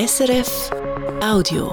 SRF 0.00 0.70
Audio. 1.20 1.72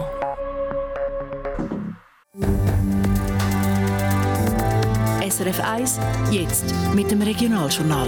SRF 5.29 5.59
1, 5.63 5.99
jetzt 6.31 6.73
mit 6.95 7.11
dem 7.11 7.21
Regionaljournal. 7.21 8.07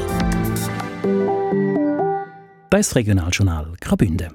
Das 2.72 2.96
Regionaljournal 2.96 3.74
Graubünden. 3.80 4.34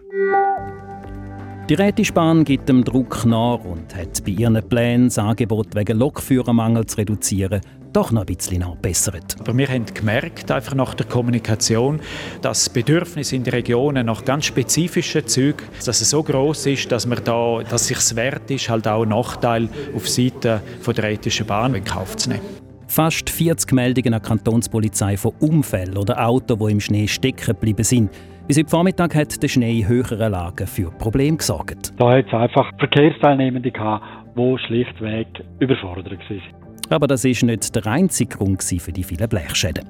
Die 1.68 1.74
Rätischbahn 1.74 2.44
gibt 2.44 2.68
dem 2.68 2.84
Druck 2.84 3.24
nach 3.24 3.64
und 3.64 3.92
hat 3.96 4.22
bei 4.24 4.30
ihren 4.30 4.62
Plänen 4.68 5.08
das 5.08 5.18
Angebot 5.18 5.74
wegen 5.74 5.98
Lokführermangel 5.98 6.86
zu 6.86 6.98
reduzieren 6.98 7.60
doch 7.92 8.10
noch 8.12 8.22
ein 8.22 8.26
bisschen 8.26 8.60
nachbessert. 8.60 9.36
Aber 9.40 9.56
wir 9.56 9.68
haben 9.68 9.84
gemerkt, 9.86 10.50
einfach 10.50 10.74
nach 10.74 10.94
der 10.94 11.06
Kommunikation, 11.06 12.00
dass 12.40 12.64
das 12.64 12.70
Bedürfnis 12.70 13.32
in 13.32 13.44
den 13.44 13.52
Regionen 13.52 14.06
nach 14.06 14.24
ganz 14.24 14.46
spezifischen 14.46 15.26
Zügen, 15.26 15.66
dass 15.84 16.00
es 16.00 16.10
so 16.10 16.22
groß 16.22 16.66
ist, 16.66 16.90
dass 16.90 17.06
man 17.06 17.22
da, 17.24 17.60
dass 17.68 17.88
sich 17.88 17.98
es 17.98 18.16
wert 18.16 18.50
ist, 18.50 18.68
halt 18.68 18.88
auch 18.88 19.02
einen 19.02 19.10
Nachteil 19.10 19.68
auf 19.94 20.08
Seite 20.08 20.62
von 20.80 20.94
der 20.94 21.10
ethischen 21.10 21.46
Bahn 21.46 21.74
in 21.74 21.84
Kauf 21.84 22.16
zu 22.16 22.30
nehmen. 22.30 22.42
Fast 22.88 23.30
40 23.30 23.72
Meldungen 23.72 24.14
an 24.14 24.20
die 24.22 24.28
Kantonspolizei 24.28 25.16
von 25.16 25.32
Unfällen 25.40 25.96
oder 25.96 26.26
Autos, 26.26 26.58
die 26.58 26.72
im 26.72 26.80
Schnee 26.80 27.08
stecken 27.08 27.54
geblieben 27.54 27.84
sind. 27.84 28.10
Bis 28.46 28.58
heute 28.58 28.68
Vormittag 28.68 29.14
hat 29.14 29.42
der 29.42 29.48
Schnee 29.48 29.80
in 29.80 29.88
höheren 29.88 30.32
Lagen 30.32 30.66
für 30.66 30.90
Probleme 30.90 31.38
gesorgt. 31.38 31.92
Da 31.96 32.12
hat 32.12 32.26
es 32.26 32.34
einfach 32.34 32.70
Verkehrsteilnehmende 32.78 33.70
gehabt, 33.70 34.04
die 34.36 34.58
schlichtweg 34.66 35.26
überfordert 35.60 36.18
waren. 36.28 36.61
Aber 36.92 37.06
das 37.06 37.24
ist 37.24 37.42
nicht 37.42 37.74
der 37.74 37.86
einzige 37.86 38.36
Grund 38.36 38.62
für 38.62 38.92
die 38.92 39.02
vielen 39.02 39.28
Blechschäden. 39.28 39.88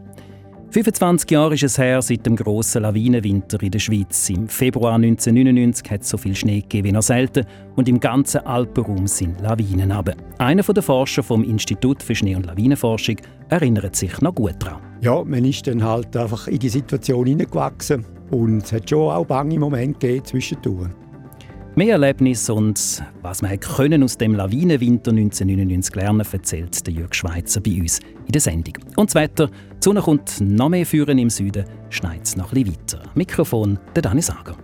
25 0.70 1.30
Jahre 1.30 1.52
ist 1.52 1.64
es 1.64 1.76
her 1.76 2.00
seit 2.00 2.24
dem 2.24 2.34
grossen 2.34 2.82
Lawinenwinter 2.82 3.62
in 3.62 3.72
der 3.72 3.78
Schweiz. 3.78 4.30
Im 4.30 4.48
Februar 4.48 4.94
1999 4.94 5.90
hat 5.90 6.00
es 6.00 6.08
so 6.08 6.16
viel 6.16 6.34
Schnee 6.34 6.60
gegeben 6.60 6.88
wie 6.88 6.92
noch 6.92 7.02
selten 7.02 7.44
und 7.76 7.90
im 7.90 8.00
ganzen 8.00 8.46
Alpenraum 8.46 9.06
sind 9.06 9.40
Lawinen 9.42 9.92
runter. 9.92 10.14
Einer 10.38 10.62
der 10.62 10.82
Forscher 10.82 11.22
vom 11.22 11.44
Institut 11.44 12.02
für 12.02 12.14
Schnee- 12.14 12.36
und 12.36 12.46
Lawinenforschung 12.46 13.16
erinnert 13.50 13.96
sich 13.96 14.18
noch 14.22 14.34
gut 14.34 14.54
daran. 14.60 14.80
Ja, 15.02 15.22
man 15.24 15.44
ist 15.44 15.66
dann 15.66 15.84
halt 15.84 16.16
einfach 16.16 16.46
in 16.46 16.60
die 16.60 16.70
Situation 16.70 17.26
hineingewachsen 17.26 18.06
und 18.30 18.62
es 18.62 18.72
hat 18.72 18.88
schon 18.88 19.10
auch 19.10 19.26
bange 19.26 19.58
Momente 19.58 19.98
gegeben 19.98 20.24
zwischendurch. 20.24 20.88
Mehr 21.74 21.94
Erlebnisse 21.94 22.52
und 22.52 23.02
was 23.22 23.40
man 23.40 23.58
können 23.58 24.02
aus 24.02 24.18
dem 24.18 24.34
Lawinenwinter 24.34 25.10
1999 25.10 25.94
lernen, 25.94 26.26
erzählt 26.30 26.86
der 26.86 26.92
Jörg 26.92 27.14
Schweizer 27.14 27.62
bei 27.62 27.80
uns 27.80 27.98
in 28.26 28.32
der 28.32 28.42
Sendung. 28.42 28.74
Und 28.96 29.08
das 29.08 29.14
Wetter, 29.14 29.46
die 29.46 29.52
Sonne 29.80 30.02
kommt 30.02 30.38
noch 30.42 30.68
mehr 30.68 30.84
führen 30.84 31.16
im 31.16 31.30
Süden, 31.30 31.64
schneit 31.88 32.24
es 32.24 32.36
noch 32.36 32.52
ein 32.52 32.66
weiter. 32.66 33.02
Mikrofon 33.14 33.78
der 33.94 34.02
Dani 34.02 34.20
Sager. 34.20 34.54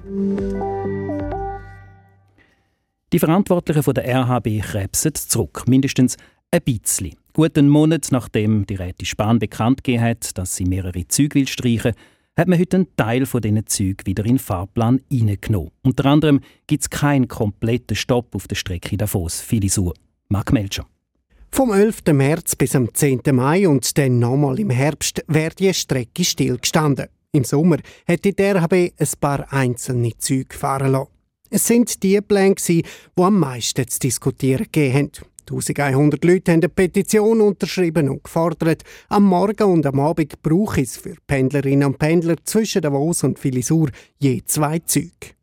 Die 3.11 3.19
Verantwortlichen 3.19 3.83
von 3.83 3.95
der 3.95 4.05
RHB 4.05 4.61
krebsen 4.61 5.15
zurück, 5.15 5.65
mindestens 5.67 6.19
ein 6.50 6.61
bisschen. 6.61 7.15
Gut 7.33 7.56
einen 7.56 7.70
Monat 7.70 8.09
nachdem 8.11 8.67
die 8.67 8.75
Räte 8.75 9.06
Spahn 9.06 9.39
bekannt 9.39 9.83
gegeben 9.83 10.05
hat, 10.05 10.37
dass 10.37 10.56
sie 10.56 10.67
mehrere 10.67 11.09
Züge 11.09 11.47
streichen 11.47 11.95
will, 11.95 12.03
hat 12.39 12.47
man 12.47 12.58
heute 12.58 12.77
einen 12.77 12.97
Teil 12.97 13.27
von 13.27 13.42
diesen 13.42 13.64
wieder 14.05 14.25
in 14.25 14.36
den 14.36 14.39
Fahrplan 14.39 15.00
hineingenommen. 15.11 15.72
Unter 15.83 16.06
anderem 16.06 16.41
gibt 16.69 16.83
es 16.84 16.89
keinen 16.89 17.27
kompletten 17.27 17.97
Stopp 17.97 18.33
auf 18.36 18.47
der 18.47 18.55
Strecke 18.55 18.97
Davos-Filisur. 18.97 19.94
Mark 20.28 20.53
Melcher. 20.53 20.86
Vom 21.50 21.72
11. 21.72 22.03
März 22.12 22.55
bis 22.55 22.77
am 22.77 22.94
10. 22.94 23.22
Mai 23.33 23.66
und 23.66 23.98
dann 23.98 24.20
nochmal 24.20 24.61
im 24.61 24.70
Herbst 24.70 25.25
wäre 25.27 25.55
die 25.55 25.75
Strecke 25.75 26.25
stillgestanden. 26.25 27.09
Im 27.33 27.42
Sommer 27.42 27.78
hätte 28.06 28.33
die 28.33 28.42
RHB 28.42 28.72
ein 28.72 29.09
paar 29.20 29.53
einzelne 29.53 30.16
Züge 30.16 30.56
fahren 30.56 30.92
lassen. 30.92 31.11
Es 31.50 31.66
sind 31.66 32.03
die 32.05 32.20
Pläne, 32.20 32.55
die 32.56 32.84
am 33.16 33.41
meisten 33.41 33.89
zu 33.89 33.98
diskutieren 33.98 34.66
gegeben 34.70 34.94
haben. 34.94 35.11
1100 35.51 36.25
Leute 36.25 36.53
haben 36.53 36.61
eine 36.61 36.69
Petition 36.69 37.41
unterschrieben 37.41 38.09
und 38.09 38.25
gefordert, 38.25 38.83
am 39.09 39.25
Morgen 39.25 39.65
und 39.65 39.87
am 39.87 40.00
Abend 40.00 40.41
brauche 40.43 40.83
es 40.83 40.97
für 40.97 41.15
Pendlerinnen 41.27 41.89
und 41.89 41.99
Pendler 41.99 42.37
zwischen 42.45 42.83
Davos 42.83 43.25
und 43.25 43.39
Filisur 43.39 43.91
je 44.19 44.43
zwei 44.45 44.78
Züge. 44.81 45.34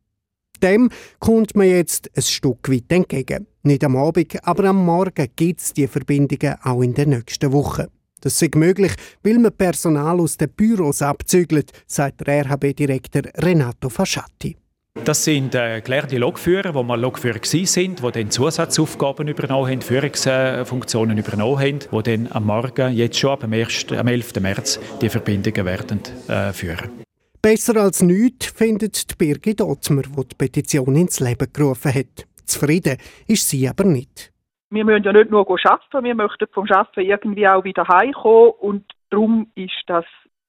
Dem 0.62 0.90
kommt 1.20 1.56
man 1.56 1.68
jetzt 1.68 2.10
ein 2.16 2.22
Stück 2.24 2.70
weit 2.70 2.92
entgegen. 2.92 3.48
Nicht 3.64 3.84
am 3.84 3.98
Abend, 3.98 4.38
aber 4.44 4.66
am 4.66 4.86
Morgen 4.86 5.28
gibt 5.36 5.62
es 5.62 5.74
die 5.74 5.88
Verbindungen 5.88 6.56
auch 6.64 6.82
in 6.82 6.94
den 6.94 7.10
nächsten 7.10 7.52
Wochen. 7.52 7.86
Das 8.22 8.42
ist 8.42 8.56
möglich, 8.56 8.94
weil 9.24 9.38
man 9.38 9.56
Personal 9.56 10.20
aus 10.20 10.38
den 10.38 10.50
Büros 10.50 11.02
abzügelt, 11.02 11.72
sagt 11.86 12.26
der 12.26 12.46
RHB-Direktor 12.46 13.24
Renato 13.38 13.90
Fasciatti. 13.90 14.56
Das 15.04 15.24
sind 15.24 15.54
äh, 15.54 15.82
gelernte 15.82 16.18
Lokführer, 16.18 16.72
die 16.72 16.84
mal 16.84 17.00
Lokführer 17.00 17.40
sind, 17.44 18.02
die 18.02 18.12
dann 18.12 18.32
Zusatzaufgaben 18.32 19.28
übernommen 19.28 19.70
haben, 19.70 19.82
Führungsfunktionen 19.82 21.18
übernommen 21.18 21.60
haben, 21.60 21.80
die 21.80 22.04
dann 22.04 22.30
am 22.32 22.46
Morgen, 22.46 22.94
jetzt 22.94 23.20
schon 23.20 23.32
ab 23.32 23.42
dem 23.42 23.54
1., 23.54 23.92
am 23.92 24.08
11. 24.08 24.40
März, 24.40 25.00
die 25.02 25.10
Verbindungen 25.10 25.66
werden 25.66 26.02
äh, 26.28 26.52
führen. 26.54 27.04
Besser 27.40 27.80
als 27.80 28.02
nichts 28.02 28.48
findet 28.48 29.12
die 29.12 29.16
Birgit 29.16 29.62
Ottmer, 29.62 30.02
die 30.02 30.28
die 30.28 30.36
Petition 30.36 30.96
ins 30.96 31.20
Leben 31.20 31.54
gerufen 31.54 31.94
hat. 31.94 32.26
Zufrieden 32.46 32.98
ist 33.28 33.48
sie 33.48 33.68
aber 33.70 33.84
nicht. 33.84 34.32
Wir 34.72 34.86
müssen 34.86 35.04
ja 35.04 35.14
nicht 35.14 35.30
nur 35.30 35.46
arbeiten, 35.48 36.04
wir 36.04 36.16
möchten 36.16 36.48
vom 36.52 36.66
Arbeiten 36.72 37.02
irgendwie 37.02 37.48
auch 37.48 37.64
wieder 37.64 37.88
heimkommen 37.88 38.54
und 38.60 38.86
darum 39.12 39.52
ist 39.54 39.84
das 39.86 40.06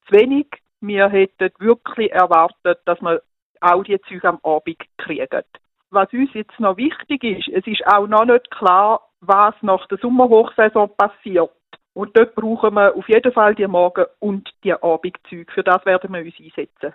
zu 0.09 0.15
wenig. 0.15 0.47
Wir 0.81 1.11
hätten 1.11 1.51
wirklich 1.59 2.11
erwartet, 2.13 2.79
dass 2.87 3.01
wir 3.03 3.21
auch 3.61 3.85
die 3.85 4.01
Züge 4.09 4.29
am 4.29 4.39
Abend 4.43 4.79
kriegen. 4.99 5.43
Was 5.91 6.13
uns 6.13 6.31
jetzt 6.35 6.59
noch 6.59 6.77
wichtig 6.77 7.23
ist, 7.23 7.49
es 7.49 7.67
ist 7.67 7.87
auch 7.87 8.07
noch 8.07 8.25
nicht 8.25 8.51
klar, 8.51 9.01
was 9.21 9.55
nach 9.63 9.87
der 9.89 9.99
Sommerhochsaison 9.99 10.91
passiert. 10.97 11.51
Und 11.95 12.17
dort 12.17 12.35
brauchen 12.35 12.75
wir 12.75 12.95
auf 12.95 13.09
jeden 13.09 13.33
Fall 13.33 13.55
die 13.55 13.67
Morgen- 13.67 14.05
und 14.19 14.51
die 14.65 14.75
Abendzüge. 14.75 15.51
Für 15.53 15.63
das 15.63 15.85
werden 15.87 16.13
wir 16.13 16.21
uns 16.21 16.35
einsetzen. 16.39 16.95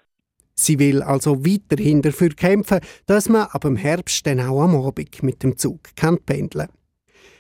Sie 0.53 0.77
will 0.77 1.01
also 1.01 1.43
weiterhin 1.43 2.01
dafür 2.01 2.29
kämpfen, 2.29 2.81
dass 3.07 3.29
man 3.29 3.47
ab 3.51 3.61
dem 3.61 3.77
Herbst 3.77 4.27
dann 4.27 4.39
auch 4.39 4.61
am 4.61 4.75
Abend 4.75 5.23
mit 5.23 5.41
dem 5.41 5.57
Zug 5.57 5.79
kann 5.95 6.19
pendeln 6.23 6.67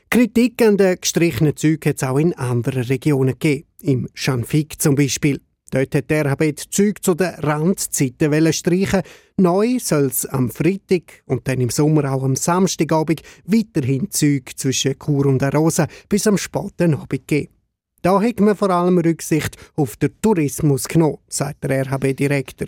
Kritik 0.09 0.61
an 0.61 0.75
den 0.75 0.99
gestrichenen 0.99 1.55
Zügen 1.55 1.89
hat 1.89 1.95
es 1.95 2.03
auch 2.03 2.17
in 2.17 2.33
anderen 2.33 2.83
Regionen 2.83 3.39
gegeben. 3.39 3.67
Im 3.81 4.09
Schanfig 4.13 4.77
zum 4.79 4.95
Beispiel. 4.95 5.39
Dort 5.71 5.95
hat 5.95 6.09
der 6.09 6.25
RHB 6.25 6.39
die 6.55 6.69
Züge 6.69 7.01
zu 7.01 7.15
den 7.15 7.33
Randzeiten 7.35 8.53
streichen. 8.53 9.01
Neu 9.37 9.79
soll 9.79 10.05
es 10.05 10.25
am 10.25 10.49
Freitag 10.49 11.23
und 11.25 11.47
dann 11.47 11.61
im 11.61 11.69
Sommer 11.69 12.11
auch 12.11 12.23
am 12.23 12.35
Samstagabend 12.35 13.21
weiterhin 13.45 14.11
Züge 14.11 14.53
zwischen 14.55 14.99
Chur 14.99 15.25
und 15.25 15.41
Arosa 15.41 15.87
bis 16.09 16.27
am 16.27 16.37
späten 16.37 16.93
Abend 16.93 17.27
geben. 17.27 17.53
Da 18.01 18.21
hat 18.21 18.39
man 18.39 18.55
vor 18.55 18.69
allem 18.69 18.97
Rücksicht 18.97 19.55
auf 19.75 19.95
den 19.95 20.11
Tourismus 20.21 20.87
genommen, 20.87 21.19
sagt 21.29 21.63
der 21.63 21.85
RHB-Direktor 21.85 22.67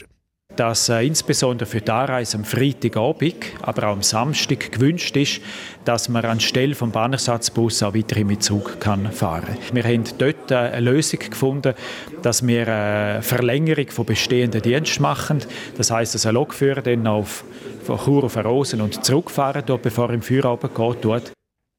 dass 0.55 0.89
äh, 0.89 1.05
insbesondere 1.05 1.67
für 1.67 1.81
die 1.81 1.91
Anreise 1.91 2.37
am 2.37 2.45
Freitagabend, 2.45 3.35
aber 3.61 3.87
auch 3.87 3.93
am 3.93 4.03
Samstag 4.03 4.71
gewünscht 4.71 5.15
ist, 5.17 5.41
dass 5.85 6.09
man 6.09 6.25
anstelle 6.25 6.75
vom 6.75 6.91
Bahnersatzbus 6.91 7.83
auch 7.83 7.93
weiterhin 7.93 8.27
mit 8.27 8.43
Zug 8.43 8.79
kann 8.79 9.11
fahren 9.11 9.45
kann. 9.45 9.75
Wir 9.75 9.83
haben 9.83 10.03
dort 10.17 10.51
äh, 10.51 10.55
eine 10.55 10.91
Lösung 10.91 11.19
gefunden, 11.19 11.73
dass 12.21 12.45
wir 12.45 12.67
eine 12.67 13.21
Verlängerung 13.21 13.89
von 13.89 14.05
bestehenden 14.05 14.61
Diensten 14.61 15.01
machen. 15.01 15.39
Das 15.77 15.91
heißt, 15.91 16.15
dass 16.15 16.25
ein 16.25 16.33
Lokführer 16.33 16.81
dann 16.81 17.07
auf, 17.07 17.43
von 17.83 17.97
Chur 17.99 18.23
auf 18.23 18.37
Rosen 18.37 18.81
und 18.81 19.03
zurückfahren 19.03 19.63
dort, 19.65 19.81
bevor 19.81 20.09
er 20.09 20.15
im 20.15 20.21
Feierabend 20.21 20.73
geht. 20.75 21.33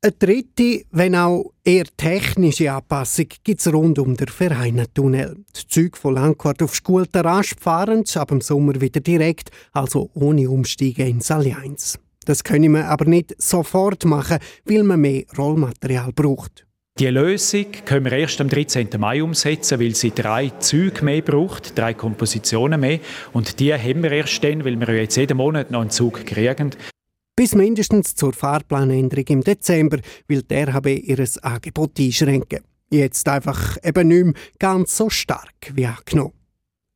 Eine 0.05 0.13
dritte, 0.13 0.85
wenn 0.91 1.15
auch 1.15 1.55
eher 1.65 1.87
technische 1.97 2.71
Anpassung 2.71 3.25
gibt 3.43 3.61
es 3.61 3.73
rund 3.73 3.99
um 3.99 4.15
den 4.15 4.29
Vereinatunnel. 4.29 5.35
Die 5.57 5.67
Züge 5.67 5.97
von 5.97 6.17
Langquart 6.17 6.63
auf 6.63 6.79
rasch 7.15 7.55
fahren 7.59 8.05
ab 8.15 8.29
dem 8.29 8.43
Sommer 8.43 8.79
wieder 8.83 9.01
direkt, 9.01 9.49
also 9.73 10.11
ohne 10.13 10.51
Umsteigen 10.51 11.07
ins 11.07 11.31
Allianz. 11.31 11.99
Das 12.27 12.45
können 12.45 12.75
wir 12.75 12.87
aber 12.87 13.07
nicht 13.07 13.35
sofort 13.41 14.05
machen, 14.05 14.41
weil 14.67 14.83
man 14.83 15.01
mehr 15.01 15.25
Rollmaterial 15.39 16.13
braucht. 16.13 16.67
Die 16.99 17.07
Lösung 17.07 17.73
können 17.87 18.05
wir 18.05 18.13
erst 18.13 18.43
am 18.43 18.51
13. 18.51 18.89
Mai 18.99 19.23
umsetzen, 19.23 19.81
weil 19.81 19.95
sie 19.95 20.11
drei 20.11 20.51
Züge 20.59 21.03
mehr 21.03 21.23
braucht, 21.23 21.79
drei 21.79 21.95
Kompositionen 21.95 22.79
mehr. 22.79 23.01
Und 23.33 23.59
die 23.59 23.73
haben 23.73 24.03
wir 24.03 24.13
erst 24.13 24.45
dann, 24.45 24.67
weil 24.67 24.79
wir 24.79 24.95
jetzt 25.01 25.17
jeden 25.17 25.39
Monat 25.39 25.71
noch 25.71 25.81
einen 25.81 25.89
Zug 25.89 26.27
kriegen 26.27 26.73
bis 27.37 27.55
mindestens 27.55 28.15
zur 28.15 28.33
Fahrplanänderung 28.33 29.25
im 29.29 29.41
Dezember 29.43 29.99
will 30.29 30.43
der 30.43 30.69
RHB 30.69 30.87
ihr 30.87 31.25
Angebot 31.43 31.99
einschränken. 31.99 32.61
Jetzt 32.91 33.29
einfach 33.29 33.77
eben 33.83 34.09
nicht 34.09 34.25
mehr 34.25 34.35
ganz 34.59 34.97
so 34.97 35.11
stark 35.11 35.73
wie 35.75 35.87
angenommen. 35.87 36.35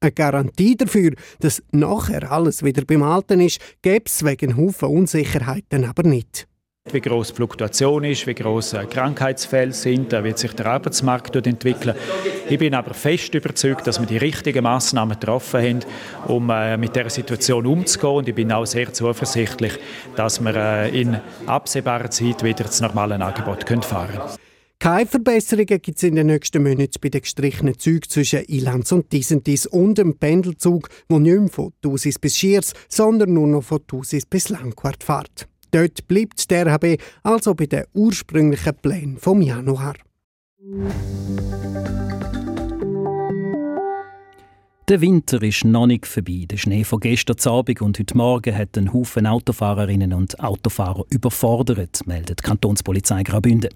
Eine 0.00 0.12
Garantie 0.12 0.76
dafür, 0.76 1.12
dass 1.40 1.62
nachher 1.73 2.31
alles 2.31 2.62
wieder 2.62 2.85
beim 2.85 3.02
Alten 3.02 3.40
ist, 3.40 3.61
gäbe 3.82 4.05
es 4.06 4.25
wegen 4.25 4.56
Haufen 4.56 4.88
Unsicherheiten 4.88 5.85
aber 5.85 6.05
nicht. 6.05 6.46
Wie 6.94 7.00
groß 7.00 7.29
die 7.29 7.35
Fluktuation 7.35 8.05
ist, 8.05 8.26
wie 8.26 8.35
groß 8.35 8.75
äh, 8.75 8.85
Krankheitsfälle 8.87 9.73
sind, 9.73 10.12
wie 10.12 10.37
sich 10.37 10.52
der 10.52 10.67
Arbeitsmarkt 10.67 11.35
entwickeln. 11.37 11.96
Ich 12.49 12.58
bin 12.58 12.75
aber 12.75 12.94
fest 12.94 13.35
überzeugt, 13.35 13.87
dass 13.87 14.00
wir 14.00 14.06
die 14.06 14.17
richtigen 14.17 14.62
Massnahmen 14.62 15.19
getroffen 15.19 15.61
haben, 15.61 15.81
um 16.26 16.50
äh, 16.50 16.76
mit 16.76 16.96
der 16.96 17.11
Situation 17.11 17.67
umzugehen. 17.67 18.14
Und 18.14 18.29
ich 18.29 18.35
bin 18.35 18.52
auch 18.52 18.67
sehr 18.67 18.93
zuversichtlich, 18.93 19.73
dass 20.17 20.40
wir 20.40 20.55
äh, 20.55 21.00
in 21.00 21.19
absehbarer 21.46 22.11
Zeit 22.11 22.43
wieder 22.43 22.64
das 22.64 22.81
normale 22.81 23.14
Angebot 23.14 23.64
fahren 23.84 24.08
können. 24.08 24.38
Keine 24.81 25.06
Verbesserungen 25.06 25.82
gibt 25.82 25.96
es 25.96 26.05
in 26.05 26.14
den 26.14 26.29
nächsten 26.29 26.62
Monaten 26.62 27.00
bei 27.00 27.08
den 27.08 27.23
gestrichenen 27.23 27.76
Zügen 27.79 28.08
zwischen 28.08 28.44
Ilanz 28.44 28.93
und 28.93 29.12
Disentis 29.12 29.67
und 29.67 29.99
dem 29.99 30.17
Pendelzug, 30.17 30.88
der 31.11 31.19
nicht 31.19 31.37
mehr 31.37 31.49
von 31.49 31.73
Thusis 31.82 32.20
bis 32.20 32.37
Schiers, 32.37 32.75
sondern 32.88 33.32
nur 33.32 33.49
noch 33.49 33.64
von 33.64 33.84
Thusis 33.84 34.25
bis 34.25 34.50
Langquart 34.50 35.02
fährt. 35.02 35.49
Dort 35.70 36.06
bleibt 36.09 36.50
der 36.50 36.67
RHB 36.67 37.00
also 37.23 37.55
bei 37.55 37.67
den 37.67 37.85
ursprünglichen 37.94 38.75
Plänen 38.75 39.19
vom 39.19 39.43
Januar. 39.43 39.94
Der 44.88 45.03
Winter 45.03 45.43
ist 45.43 45.67
noch 45.67 45.87
nicht 45.87 46.06
vorbei. 46.06 46.47
Der 46.49 46.56
Schnee 46.56 46.82
von 46.82 47.00
gestern 47.00 47.37
Abend 47.44 47.82
und 47.82 47.99
heute 47.99 48.17
Morgen 48.17 48.56
hat 48.56 48.79
einen 48.79 48.94
Haufen 48.94 49.26
Autofahrerinnen 49.26 50.15
und 50.15 50.41
Autofahrer 50.41 51.05
überfordert, 51.11 52.06
meldet 52.06 52.41
die 52.41 52.44
Kantonspolizei 52.44 53.23
Graubünden. 53.23 53.69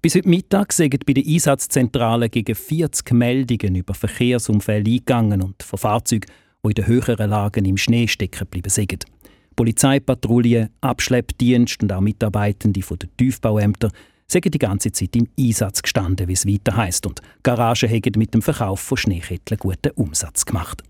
Bis 0.00 0.14
heute 0.14 0.28
Mittag 0.28 0.72
sind 0.72 1.04
bei 1.04 1.12
der 1.12 1.24
Einsatzzentrale 1.26 2.30
gegen 2.30 2.54
40 2.54 3.12
Meldungen 3.12 3.74
über 3.74 3.92
Verkehrsunfälle 3.92 4.90
eingegangen 4.90 5.42
und 5.42 5.62
von 5.62 5.78
Fahrzeugen, 5.78 6.30
die 6.64 6.68
in 6.68 6.74
den 6.74 6.86
höheren 6.86 7.28
Lagen 7.28 7.66
im 7.66 7.76
Schnee 7.76 8.08
stecken 8.08 8.38
geblieben 8.38 8.70
sind. 8.70 9.04
Polizeipatrouille, 9.58 10.70
Abschleppdienst 10.80 11.82
und 11.82 11.92
auch 11.92 12.00
Mitarbeitende 12.00 12.80
von 12.80 12.96
den 12.96 13.10
Tiefbauämtern 13.16 13.90
sind 14.28 14.54
die 14.54 14.56
ganze 14.56 14.92
Zeit 14.92 15.16
im 15.16 15.26
Einsatz 15.36 15.82
gestanden, 15.82 16.28
wie 16.28 16.34
es 16.34 16.46
weiter 16.46 16.76
heisst. 16.76 17.08
Und 17.08 17.22
Garagen 17.42 17.90
haben 17.90 18.12
mit 18.18 18.34
dem 18.34 18.42
Verkauf 18.42 18.78
von 18.78 18.96
Schneeketteln 18.96 19.58
guten 19.58 19.90
Umsatz 19.96 20.46
gemacht. 20.46 20.84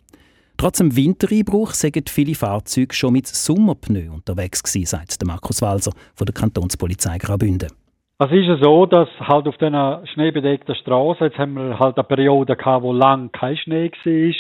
Trotz 0.59 0.79
dem 0.79 0.95
Wintereinbruch 0.95 1.71
sind 1.71 2.11
viele 2.11 2.35
Fahrzeuge 2.35 2.95
schon 2.95 3.15
mit 3.15 3.27
Sommerpneu 3.27 4.11
unterwegs 4.13 4.63
gewesen, 4.63 4.85
sagt 4.85 5.25
Markus 5.25 5.63
Walser 5.63 5.93
von 6.15 6.27
der 6.27 6.35
Kantonspolizei 6.35 7.17
Graubünden. 7.17 7.71
Es 8.19 8.31
ist 8.31 8.49
ja 8.49 8.59
so, 8.61 8.85
dass 8.85 9.09
halt 9.19 9.47
auf 9.47 9.57
diesen 9.57 10.07
schneebedeckten 10.13 10.75
Straßen, 10.75 11.29
jetzt 11.29 11.39
haben 11.39 11.55
wir 11.55 11.79
halt 11.79 11.97
eine 11.97 12.05
Periode 12.05 12.55
gehabt, 12.55 12.83
wo 12.83 12.93
lang 12.93 13.33
kein 13.33 13.57
Schnee 13.57 13.91
war, 13.91 14.35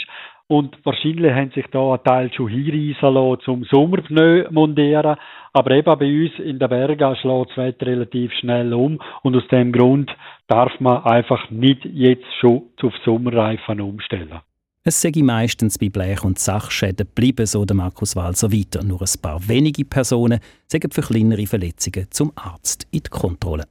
und 0.48 0.76
wahrscheinlich 0.84 1.32
haben 1.32 1.50
sich 1.50 1.66
da 1.70 1.92
ein 1.92 2.02
Teil 2.04 2.32
schon 2.32 2.48
hinreissen 2.48 3.14
lassen 3.14 3.42
zum 3.44 3.64
Sommerpneu 3.64 4.46
montieren. 4.50 5.16
Aber 5.52 5.70
eben 5.72 5.98
bei 5.98 6.24
uns 6.24 6.38
in 6.38 6.58
den 6.58 6.68
Bergen 6.68 7.16
schlägt 7.16 7.50
das 7.50 7.56
Wetter 7.56 7.86
relativ 7.86 8.32
schnell 8.40 8.72
um. 8.72 8.98
Und 9.22 9.36
aus 9.36 9.46
dem 9.48 9.72
Grund 9.72 10.10
darf 10.46 10.72
man 10.80 11.04
einfach 11.04 11.50
nicht 11.50 11.84
jetzt 11.84 12.26
schon 12.40 12.62
auf 12.82 12.94
Sommerreifen 13.04 13.80
umstellen. 13.80 14.40
Es 14.84 15.02
sei 15.02 15.12
meistens 15.16 15.78
bei 15.78 15.90
Blech- 15.90 16.24
und 16.24 16.38
Sachschäden 16.38 17.06
bleiben, 17.14 17.44
so 17.44 17.66
der 17.66 17.76
Markus 17.76 18.16
Walser 18.16 18.50
weiter. 18.50 18.82
Nur 18.82 19.02
ein 19.02 19.20
paar 19.20 19.46
wenige 19.46 19.84
Personen 19.84 20.40
sagen 20.66 20.90
für 20.90 21.02
kleinere 21.02 21.46
Verletzungen 21.46 22.06
zum 22.10 22.32
Arzt 22.36 22.86
in 22.90 23.00
die 23.00 23.10
Kontrolle. 23.10 23.64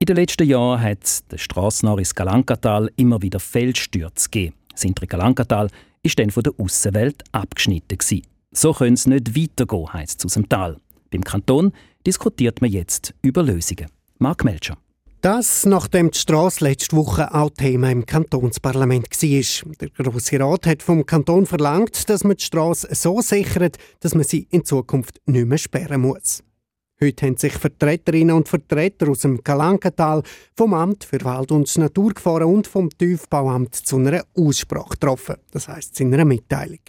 In 0.00 0.06
den 0.06 0.14
letzten 0.14 0.46
Jahren 0.46 0.80
hat 0.80 1.02
es 1.02 1.26
der 1.26 1.38
Strassenharis 1.38 2.14
Galankatal 2.14 2.88
immer 2.94 3.20
wieder 3.20 3.40
Feldstürze 3.40 4.28
gegeben. 4.30 4.54
Das 4.70 4.84
Intre 4.84 5.08
Galankatal 5.08 5.70
war 6.04 6.12
dann 6.14 6.30
von 6.30 6.44
der 6.44 6.52
Aussenwelt 6.56 7.24
abgeschnitten. 7.32 7.98
Gewesen. 7.98 8.22
So 8.52 8.72
können 8.72 8.94
es 8.94 9.08
nicht 9.08 9.36
weitergehen, 9.36 9.92
heisst 9.92 10.20
es 10.20 10.26
aus 10.26 10.34
dem 10.34 10.48
Tal. 10.48 10.76
Beim 11.10 11.24
Kanton 11.24 11.72
diskutiert 12.06 12.60
man 12.60 12.70
jetzt 12.70 13.12
über 13.22 13.42
Lösungen. 13.42 13.88
Mark 14.18 14.44
Melcher. 14.44 14.78
Das, 15.20 15.66
nachdem 15.66 16.12
die 16.12 16.18
Strasse 16.18 16.62
letzte 16.62 16.94
Woche 16.94 17.34
auch 17.34 17.50
Thema 17.50 17.90
im 17.90 18.06
Kantonsparlament 18.06 19.10
war. 19.10 19.74
Der 19.80 19.88
Grosse 19.90 20.38
Rat 20.38 20.64
hat 20.68 20.84
vom 20.84 21.06
Kanton 21.06 21.44
verlangt, 21.44 22.08
dass 22.08 22.22
man 22.22 22.36
die 22.36 22.44
Strasse 22.44 22.86
so 22.92 23.20
sichert, 23.20 23.78
dass 23.98 24.14
man 24.14 24.22
sie 24.22 24.46
in 24.52 24.64
Zukunft 24.64 25.20
nicht 25.26 25.48
mehr 25.48 25.58
sperren 25.58 26.02
muss. 26.02 26.44
Heute 27.00 27.26
haben 27.26 27.36
sich 27.36 27.52
Vertreterinnen 27.52 28.34
und 28.34 28.48
Vertreter 28.48 29.08
aus 29.08 29.20
dem 29.20 29.44
Galankental, 29.44 30.24
vom 30.56 30.74
Amt 30.74 31.04
für 31.04 31.22
Wald- 31.24 31.52
und 31.52 31.78
Naturgefahren 31.78 32.52
und 32.52 32.66
vom 32.66 32.90
Tiefbauamt 32.90 33.72
zu 33.72 33.98
einer 33.98 34.24
Aussprache 34.36 34.90
getroffen. 34.90 35.36
Das 35.52 35.68
heisst 35.68 35.94
zu 35.94 36.02
einer 36.02 36.24
Mitteilung. 36.24 36.80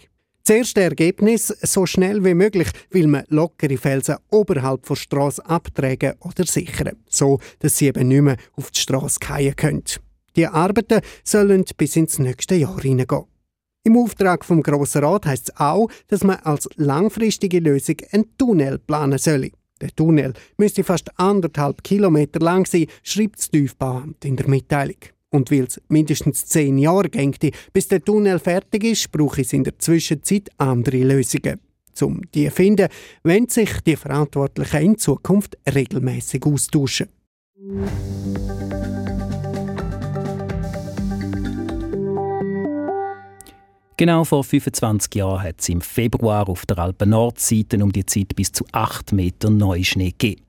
Das 0.42 0.56
erste 0.56 0.80
Ergebnis, 0.80 1.46
so 1.62 1.86
schnell 1.86 2.24
wie 2.24 2.34
möglich, 2.34 2.68
will 2.90 3.06
man 3.06 3.24
lockere 3.28 3.76
Felsen 3.76 4.16
oberhalb 4.32 4.84
der 4.84 4.96
Straße 4.96 5.46
abtragen 5.46 6.14
oder 6.18 6.44
sichern, 6.44 6.96
so 7.08 7.38
dass 7.60 7.76
sie 7.76 7.86
eben 7.86 8.08
nicht 8.08 8.22
mehr 8.22 8.36
auf 8.56 8.72
die 8.72 8.80
Straße 8.80 9.20
fallen 9.24 9.54
können. 9.54 9.84
Die 10.34 10.48
Arbeiten 10.48 11.02
sollen 11.22 11.64
bis 11.76 11.94
ins 11.94 12.18
nächste 12.18 12.56
Jahr 12.56 12.80
hineingehen. 12.80 13.26
Im 13.84 13.96
Auftrag 13.96 14.44
vom 14.44 14.62
Grossen 14.62 15.04
Rat 15.04 15.26
heisst 15.26 15.50
es 15.50 15.56
auch, 15.56 15.88
dass 16.08 16.24
man 16.24 16.40
als 16.40 16.68
langfristige 16.74 17.60
Lösung 17.60 17.96
einen 18.10 18.36
Tunnel 18.36 18.78
planen 18.78 19.18
soll. 19.18 19.52
Der 19.80 19.94
Tunnel 19.94 20.34
müsste 20.58 20.84
fast 20.84 21.10
anderthalb 21.18 21.82
Kilometer 21.82 22.40
lang 22.40 22.66
sein, 22.66 22.86
schreibt 23.02 23.38
das 23.38 23.50
Tiefbauamt 23.50 24.24
in 24.24 24.36
der 24.36 24.48
Mitteilung. 24.48 24.98
Und 25.30 25.50
weil 25.50 25.64
es 25.64 25.80
mindestens 25.88 26.46
zehn 26.46 26.76
Jahre 26.76 27.08
geht, 27.08 27.54
bis 27.72 27.88
der 27.88 28.02
Tunnel 28.02 28.38
fertig 28.38 28.84
ist, 28.84 29.12
brauche 29.12 29.42
es 29.42 29.52
in 29.52 29.64
der 29.64 29.78
Zwischenzeit 29.78 30.50
andere 30.58 31.04
Lösungen. 31.04 31.60
Um 32.00 32.22
die 32.34 32.46
zu 32.46 32.52
finden, 32.52 32.88
wenn 33.22 33.48
sich 33.48 33.80
die 33.82 33.96
Verantwortlichen 33.96 34.82
in 34.82 34.98
Zukunft 34.98 35.58
regelmäßig 35.72 36.44
austauschen. 36.46 37.08
Genau 44.00 44.24
vor 44.24 44.44
25 44.44 45.14
Jahren 45.14 45.42
hat 45.42 45.56
es 45.60 45.68
im 45.68 45.82
Februar 45.82 46.48
auf 46.48 46.64
der 46.64 46.78
Alpen-Nordseite 46.78 47.76
um 47.84 47.92
die 47.92 48.06
Zeit 48.06 48.34
bis 48.34 48.50
zu 48.50 48.64
8 48.72 49.12
Meter 49.12 49.50
Neuschnee 49.50 50.12
gegeben. 50.12 50.40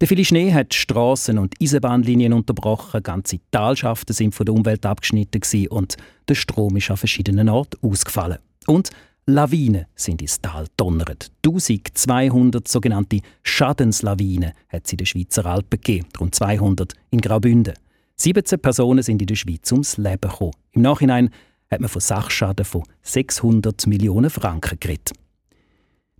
Der 0.00 0.06
viele 0.06 0.24
Schnee 0.24 0.52
hat 0.52 0.72
Straßen 0.72 1.36
und 1.36 1.56
Eisenbahnlinien 1.60 2.32
unterbrochen, 2.32 3.02
ganze 3.02 3.40
Talschaften 3.50 4.14
sind 4.14 4.32
von 4.32 4.46
der 4.46 4.54
Umwelt 4.54 4.86
abgeschnitten 4.86 5.66
und 5.70 5.96
der 6.28 6.36
Strom 6.36 6.76
ist 6.76 6.88
an 6.92 6.98
verschiedenen 6.98 7.48
Orten 7.48 7.84
ausgefallen. 7.84 8.38
Und 8.68 8.90
Lawinen 9.26 9.86
sind 9.96 10.22
ins 10.22 10.40
Tal 10.40 10.66
donnert. 10.76 11.32
1200 11.44 12.68
sogenannte 12.68 13.22
Schadenslawinen 13.42 14.52
hat 14.68 14.86
es 14.86 14.92
in 14.92 14.98
den 14.98 15.06
Schweizer 15.06 15.46
Alpen 15.46 15.80
gegeben, 15.80 16.06
rund 16.20 16.36
200 16.36 16.92
in 17.10 17.20
Graubünden. 17.20 17.74
17 18.14 18.60
Personen 18.60 19.02
sind 19.02 19.20
in 19.20 19.26
der 19.26 19.34
Schweiz 19.34 19.72
ums 19.72 19.96
Leben 19.96 20.20
gekommen. 20.20 20.52
Im 20.70 20.82
Nachhinein 20.82 21.30
hat 21.70 21.80
man 21.80 21.88
von 21.88 22.00
Sachschaden 22.00 22.64
von 22.64 22.82
600 23.02 23.86
Millionen 23.86 24.30
Franken 24.30 24.78
geredet. 24.80 25.12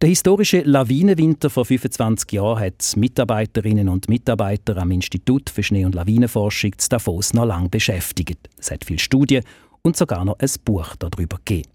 Der 0.00 0.08
historische 0.08 0.62
Lawinenwinter 0.62 1.50
vor 1.50 1.66
25 1.66 2.32
Jahren 2.32 2.60
hat 2.60 2.96
Mitarbeiterinnen 2.96 3.88
und 3.90 4.08
Mitarbeiter 4.08 4.78
am 4.78 4.92
Institut 4.92 5.50
für 5.50 5.62
Schnee- 5.62 5.84
und 5.84 5.94
Lawinenforschung 5.94 6.78
zu 6.78 6.88
Davos 6.88 7.34
noch 7.34 7.44
lange 7.44 7.68
beschäftigt. 7.68 8.48
Es 8.58 8.70
hat 8.70 8.86
viele 8.86 8.98
Studien 8.98 9.44
und 9.82 9.98
sogar 9.98 10.24
noch 10.24 10.38
ein 10.38 10.48
Buch 10.64 10.96
darüber 10.96 11.36
gegeben. 11.44 11.68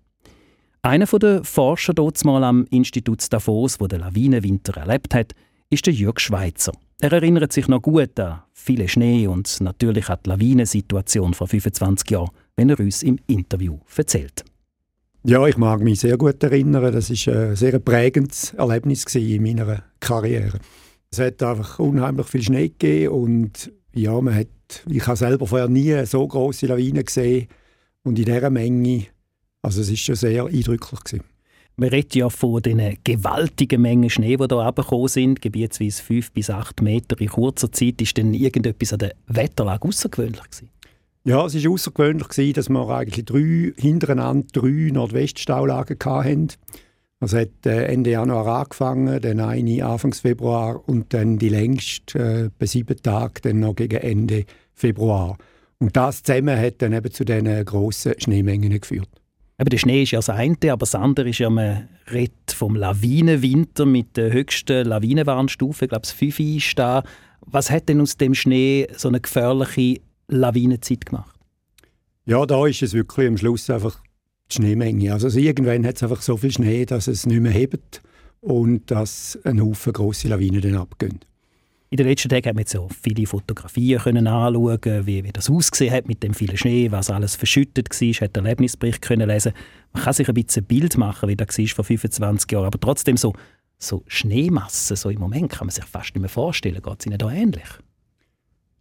Einer 0.82 1.06
der 1.06 1.44
Forscher 1.44 1.94
dort 1.94 2.24
mal 2.26 2.44
am 2.44 2.66
Institut 2.72 3.32
Davos, 3.32 3.80
wo 3.80 3.86
der 3.86 4.00
Lawinenwinter 4.00 4.78
erlebt 4.78 5.14
hat, 5.14 5.34
ist 5.70 5.86
der 5.86 5.94
Jürg 5.94 6.20
Schweitzer. 6.20 6.72
Er 7.02 7.12
erinnert 7.12 7.54
sich 7.54 7.68
noch 7.68 7.82
gut 7.82 8.20
an 8.20 8.42
viele 8.54 8.88
Schnee 8.88 9.28
und 9.28 9.62
natürlich 9.62 10.10
an 10.10 10.20
die 10.26 10.30
Lawinensituation 10.30 11.36
vor 11.36 11.48
25 11.48 12.10
Jahren 12.10 12.30
wenn 12.56 12.70
er 12.70 12.80
uns 12.80 13.04
im 13.04 13.20
Interview 13.28 13.80
erzählt. 13.96 14.44
Ja, 15.24 15.46
ich 15.48 15.58
mag 15.58 15.82
mich 15.82 16.02
sehr 16.02 16.18
gut 16.18 16.44
erinnern. 16.44 16.94
Das 16.94 17.10
ist 17.10 17.28
ein 17.28 17.56
sehr 17.56 17.80
prägendes 17.80 18.54
Erlebnis 18.54 19.04
in 19.16 19.42
meiner 19.42 19.84
Karriere. 20.00 20.60
Es 21.10 21.20
hat 21.20 21.42
einfach 21.42 21.80
unheimlich 21.80 22.28
viel 22.28 22.44
Schnee 22.44 22.70
gegeben 22.70 23.14
und 23.14 23.72
ja, 23.94 24.20
man 24.22 24.36
hat, 24.36 24.48
ich 24.88 25.08
habe 25.08 25.18
selber 25.18 25.48
vorher 25.48 25.68
nie 25.68 26.06
so 26.06 26.28
große 26.28 26.68
Lawinen 26.68 27.04
gesehen 27.04 27.48
und 28.04 28.20
in 28.20 28.26
dieser 28.26 28.50
Menge, 28.50 29.06
also 29.62 29.82
es 29.82 29.90
ist 29.90 30.02
schon 30.02 30.16
sehr 30.16 30.46
eindrücklich 30.46 31.04
gewesen. 31.04 31.24
Man 31.78 31.90
redet 31.90 32.16
ja 32.16 32.30
von 32.30 32.62
den 32.62 32.98
gewaltigen 33.04 33.82
Mengen 33.82 34.10
Schnee, 34.10 34.38
die 34.38 34.46
hier 34.48 34.58
herabgekommen 34.58 35.08
sind, 35.08 35.42
gebietsweise 35.42 36.04
fünf 36.04 36.32
bis 36.32 36.50
acht 36.50 36.82
Meter 36.82 37.20
in 37.20 37.28
kurzer 37.28 37.72
Zeit. 37.72 38.02
Ist 38.02 38.16
denn 38.16 38.34
irgendetwas 38.34 38.94
an 38.94 39.00
der 39.00 39.16
Wetterlage 39.28 39.88
außergewöhnlich 39.88 40.44
gewesen? 40.44 40.70
Ja, 41.28 41.44
es 41.44 41.56
war 41.56 41.72
außergewöhnlich, 41.72 42.54
dass 42.54 42.70
wir 42.70 42.88
eigentlich 42.88 43.26
drei, 43.26 43.74
hintereinander 43.78 44.46
drei 44.54 44.92
Nordweststaulagen 44.94 45.98
hatten. 46.06 46.50
Es 47.20 47.34
hat 47.34 47.66
äh, 47.66 47.86
Ende 47.86 48.12
Januar 48.12 48.46
angefangen, 48.46 49.20
dann 49.20 49.40
eine 49.40 49.84
Anfang 49.84 50.14
Februar 50.14 50.88
und 50.88 51.16
dann 51.16 51.40
die 51.40 51.50
längste 51.50 52.20
äh, 52.20 52.50
bei 52.60 52.68
sieben 52.68 53.02
Tagen, 53.02 53.42
dann 53.42 53.60
noch 53.62 53.76
gegen 53.76 53.96
Ende 53.96 54.46
Februar. 54.76 55.40
Und 55.80 55.98
das 55.98 56.22
zusammen 56.22 56.60
hat 56.60 56.84
dann 56.84 56.94
eben 56.94 57.10
zu 57.10 57.26
diesen 57.26 57.66
grossen 57.66 58.14
Schneemengen 58.20 58.80
geführt. 58.80 59.10
Aber 59.58 59.72
der 59.72 59.80
Schnee 59.80 60.04
ist 60.04 60.12
ja 60.12 60.20
das 60.20 60.30
eine, 60.30 60.56
aber 60.66 60.82
das 60.82 60.94
andere 60.94 61.30
ist 61.30 61.40
ja, 61.40 61.50
man 61.50 61.90
redet 62.12 62.52
vom 62.52 62.76
Lawinenwinter 62.76 63.88
mit 63.88 64.16
der 64.16 64.32
höchsten 64.32 64.86
Lawinenwarnstufe, 64.88 65.86
ich 65.86 65.90
glaube, 65.90 66.06
5 66.06 66.40
ist 66.40 66.78
da. 66.78 67.02
Was 67.42 67.72
hat 67.72 67.90
denn 67.90 68.02
aus 68.02 68.18
dem 68.18 68.36
Schnee 68.36 68.88
so 68.96 69.08
eine 69.08 69.22
gefährliche 69.22 70.02
Lawinenzeit 70.28 71.06
gemacht? 71.06 71.36
Ja, 72.26 72.46
da 72.46 72.66
ist 72.66 72.82
es 72.82 72.94
wirklich 72.94 73.28
am 73.28 73.38
Schluss 73.38 73.70
einfach 73.70 74.02
die 74.52 74.56
Schneemenge. 74.56 75.14
Also, 75.14 75.28
also 75.28 75.40
irgendwann 75.40 75.86
hat 75.86 75.98
es 75.98 76.04
einfach 76.04 76.22
so 76.22 76.38
viel 76.38 76.52
Schnee, 76.52 76.86
dass 76.86 77.08
es 77.08 77.26
nicht 77.26 77.42
mehr 77.42 77.52
hebt 77.52 78.02
und 78.42 78.90
dass 78.90 79.40
ein 79.44 79.62
Haufen 79.62 79.94
grosse 79.94 80.28
Lawinen 80.28 80.62
dann 80.62 80.76
abgehen. 80.76 81.20
In 81.92 81.98
den 81.98 82.08
letzten 82.08 82.30
Tagen 82.30 82.50
haben 82.50 82.58
wir 82.58 82.66
so 82.68 82.90
viele 82.90 83.26
Fotografien 83.28 84.00
können 84.00 84.28
anschauen, 84.28 85.06
wie, 85.06 85.24
wie 85.24 85.32
das 85.32 85.50
ausgesehen 85.50 85.94
hat 85.94 86.08
mit 86.08 86.24
dem 86.24 86.34
vielen 86.34 86.58
Schnee, 86.58 86.92
was 86.92 87.10
alles 87.10 87.36
verschüttet 87.36 87.90
war, 87.90 88.14
hat 88.22 88.36
Erlebnisbericht 88.36 89.02
können 89.02 89.30
lesen. 89.30 89.54
Man 89.94 90.04
kann 90.04 90.14
sich 90.14 90.28
ein 90.28 90.34
bisschen 90.34 90.64
ein 90.64 90.68
Bild 90.68 90.98
machen, 90.98 91.30
wie 91.30 91.36
das 91.36 91.58
war 91.58 91.68
vor 91.68 91.86
25 91.86 92.52
Jahren, 92.52 92.66
aber 92.66 92.80
trotzdem 92.80 93.18
so, 93.18 93.34
so 93.78 94.04
Schneemassen, 94.08 94.98
so 94.98 95.10
im 95.10 95.20
Moment 95.20 95.52
kann 95.52 95.68
man 95.68 95.72
sich 95.74 95.86
fast 95.86 96.16
nicht 96.16 96.22
mehr 96.22 96.30
vorstellen. 96.30 96.82
Geht 96.82 97.00
es 97.00 97.06
Ihnen 97.06 97.18
da 97.18 97.32
ähnlich? 97.32 97.70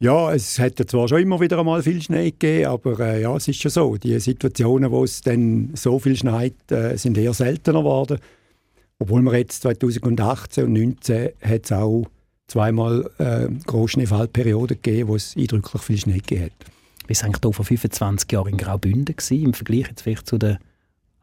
Ja, 0.04 0.34
es 0.34 0.58
hat 0.58 0.76
zwar 0.86 1.08
schon 1.08 1.22
immer 1.22 1.40
wieder 1.40 1.58
einmal 1.58 1.82
viel 1.82 2.02
Schnee 2.02 2.30
gegeben, 2.30 2.66
aber 2.66 3.00
äh, 3.00 3.22
ja, 3.22 3.34
es 3.36 3.48
ist 3.48 3.62
schon 3.62 3.70
so. 3.70 3.96
Die 3.96 4.20
Situationen, 4.20 4.90
wo 4.90 5.02
es 5.02 5.22
dann 5.22 5.70
so 5.72 5.98
viel 5.98 6.14
schneit, 6.14 6.70
äh, 6.70 6.98
sind 6.98 7.16
eher 7.16 7.32
seltener 7.32 7.78
geworden. 7.78 8.18
Obwohl 8.98 9.22
wir 9.22 9.38
jetzt 9.38 9.62
2018 9.62 10.04
und 10.04 10.18
2019 10.18 11.30
hat 11.40 11.64
es 11.64 11.72
auch 11.72 12.04
zweimal 12.48 13.10
äh, 13.16 13.48
Großschneefallperioden 13.64 14.78
gegeben, 14.82 15.08
wo 15.08 15.16
es 15.16 15.38
eindrücklich 15.38 15.80
viel 15.80 15.96
Schnee 15.96 16.18
gegeben 16.18 16.44
hat. 16.44 16.52
Wie 17.06 17.14
war 17.14 17.24
eigentlich 17.24 17.40
hier 17.42 17.52
vor 17.54 17.64
25 17.64 18.30
Jahren 18.30 18.48
in 18.48 18.58
Graubünden 18.58 19.16
gewesen, 19.16 19.42
im 19.42 19.54
Vergleich 19.54 19.88
jetzt 19.88 20.02
vielleicht 20.02 20.26
zu 20.26 20.36
den 20.36 20.58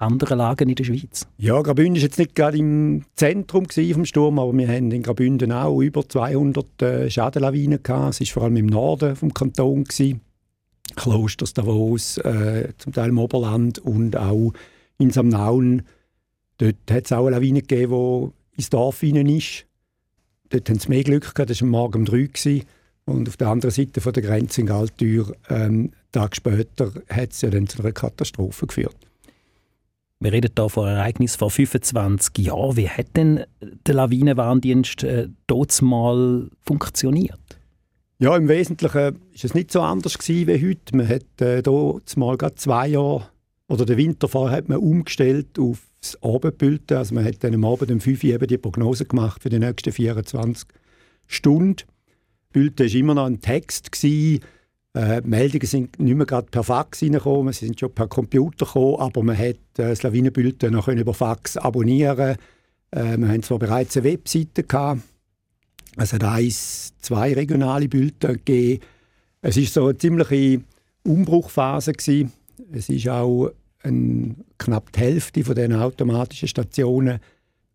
anderen 0.01 0.37
Lagen 0.37 0.69
in 0.69 0.75
der 0.75 0.83
Schweiz? 0.83 1.27
Ja, 1.37 1.61
Graubünden 1.61 1.95
war 1.95 2.01
jetzt 2.01 2.17
nicht 2.17 2.35
gerade 2.35 2.57
im 2.57 3.03
Zentrum 3.15 3.67
vom 3.69 4.05
Sturm, 4.05 4.39
aber 4.39 4.57
wir 4.57 4.67
haben 4.67 4.91
in 4.91 5.03
Graubünden 5.03 5.51
auch 5.51 5.81
über 5.81 6.07
200 6.07 6.81
äh, 6.81 7.09
Schadenlawinen 7.09 7.81
gehabt. 7.81 8.19
Es 8.19 8.27
war 8.27 8.33
vor 8.33 8.43
allem 8.43 8.57
im 8.57 8.65
Norden 8.65 9.15
des 9.15 9.33
Kantons. 9.33 9.89
Gewesen. 9.89 10.21
Klosters, 10.95 11.53
Davos, 11.53 12.17
äh, 12.17 12.69
zum 12.77 12.93
Teil 12.93 13.09
im 13.09 13.17
Oberland 13.17 13.79
und 13.79 14.17
auch 14.17 14.53
in 14.97 15.11
Samnaun. 15.11 15.83
Dort 16.57 16.75
hat 16.89 17.05
es 17.05 17.11
auch 17.11 17.27
eine 17.27 17.37
Lawine 17.37 17.61
gegeben, 17.61 18.33
die 18.53 18.57
ins 18.57 18.69
Dorf 18.69 18.99
hinein 18.99 19.29
ist. 19.29 19.65
Dort 20.49 20.69
haben 20.69 20.79
sie 20.79 20.89
mehr 20.89 21.03
Glück 21.03 21.33
gehabt, 21.33 21.49
das 21.49 21.61
war 21.61 21.69
morgen 21.69 21.99
um 21.99 22.05
drei. 22.05 22.23
Gewesen. 22.23 22.65
Und 23.05 23.27
auf 23.27 23.37
der 23.37 23.47
anderen 23.47 23.71
Seite 23.71 23.99
von 23.99 24.13
der 24.13 24.23
Grenze 24.23 24.61
in 24.61 24.67
Galtür, 24.67 25.35
ähm, 25.49 25.91
Tag 26.11 26.35
später, 26.35 26.91
hat 27.09 27.31
es 27.31 27.41
ja 27.41 27.49
dann 27.49 27.67
zu 27.67 27.79
einer 27.79 27.93
Katastrophe 27.93 28.67
geführt. 28.67 28.95
Wir 30.21 30.33
reden 30.33 30.51
hier 30.55 30.69
von 30.69 30.87
Ereignis 30.87 31.35
vor 31.35 31.49
25 31.49 32.45
Jahren. 32.45 32.77
Wie 32.77 32.87
hat 32.87 33.17
denn 33.17 33.43
der 33.87 33.95
Lawinenwarndienst 33.95 35.03
äh, 35.03 35.29
dort 35.47 35.81
mal 35.81 36.47
funktioniert? 36.61 37.39
Ja, 38.19 38.37
im 38.37 38.47
Wesentlichen 38.47 38.93
war 38.93 39.13
es 39.33 39.55
nicht 39.55 39.71
so 39.71 39.81
anders 39.81 40.19
gewesen 40.19 40.47
wie 40.47 40.69
heute. 40.69 40.95
Man 40.95 41.09
hat 41.09 41.41
äh, 41.41 41.63
dort 41.63 42.15
mal 42.17 42.37
gerade 42.37 42.53
zwei 42.53 42.89
Jahre 42.89 43.29
oder 43.67 43.83
den 43.83 43.97
Winter 43.97 44.27
vorher 44.27 44.57
hat 44.57 44.69
man 44.69 44.77
umgestellt 44.77 45.57
auf 45.57 45.79
das 45.99 46.21
Abendbild. 46.21 46.91
Also 46.91 47.15
man 47.15 47.25
hat 47.25 47.43
dann 47.43 47.55
am 47.55 47.65
Abend 47.65 47.89
um 47.89 47.99
5 47.99 48.23
Uhr 48.23 48.29
eben 48.29 48.45
die 48.45 48.59
Prognose 48.59 49.05
gemacht 49.05 49.41
für 49.41 49.49
die 49.49 49.57
nächsten 49.57 49.91
24 49.91 50.67
Stunden. 51.25 51.81
Bild 52.53 52.79
war 52.79 52.85
immer 52.85 53.15
noch 53.15 53.25
ein 53.25 53.41
Text. 53.41 53.91
Gewesen. 53.91 54.41
Äh, 54.93 55.21
Meldungen 55.21 55.67
sind 55.67 55.99
nicht 55.99 56.15
mehr 56.15 56.25
gerade 56.25 56.47
per 56.51 56.63
Fax 56.63 57.01
reingekommen, 57.01 57.53
sie 57.53 57.65
sind 57.65 57.79
schon 57.79 57.93
per 57.93 58.07
Computer 58.07 58.65
gekommen, 58.65 58.97
aber 58.99 59.23
man 59.23 59.37
hat 59.37 59.55
äh, 59.77 59.89
das 59.89 60.03
Lawinenbild 60.03 60.63
noch 60.63 60.89
über 60.89 61.13
Fax 61.13 61.55
abonnieren 61.55 62.35
äh, 62.91 63.17
Wir 63.17 63.27
haben 63.29 63.43
zwar 63.43 63.59
bereits 63.59 63.95
eine 63.95 64.05
Webseite 64.05 64.63
gehabt, 64.63 65.01
es 65.97 66.13
hat 66.13 66.23
eins, 66.23 66.93
zwei 66.99 67.33
regionale 67.33 67.89
Bilder 67.89 68.33
gegeben. 68.33 68.83
Es 69.41 69.57
war 69.57 69.63
so 69.63 69.87
eine 69.87 69.97
ziemliche 69.97 70.61
Umbruchphase 71.03 71.93
gewesen. 71.93 72.31
Es 72.71 72.89
ist 72.89 73.09
auch 73.09 73.51
ein, 73.83 74.43
knapp 74.57 74.91
die 74.93 74.99
Hälfte 74.99 75.43
von 75.43 75.55
den 75.55 75.73
automatischen 75.73 76.47
Stationen, 76.47 77.19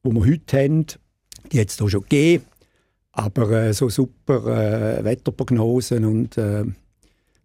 die 0.04 0.12
wir 0.12 0.26
heute 0.26 0.62
haben, 0.62 0.87
die 1.52 1.58
es 1.58 1.76
hier 1.76 1.90
schon 1.90 2.02
gegeben. 2.02 2.44
Aber 3.12 3.50
äh, 3.50 3.73
so 3.75 3.88
super 3.88 4.46
äh, 4.46 5.04
Wetterprognosen 5.04 6.04
und 6.04 6.38
äh, 6.38 6.64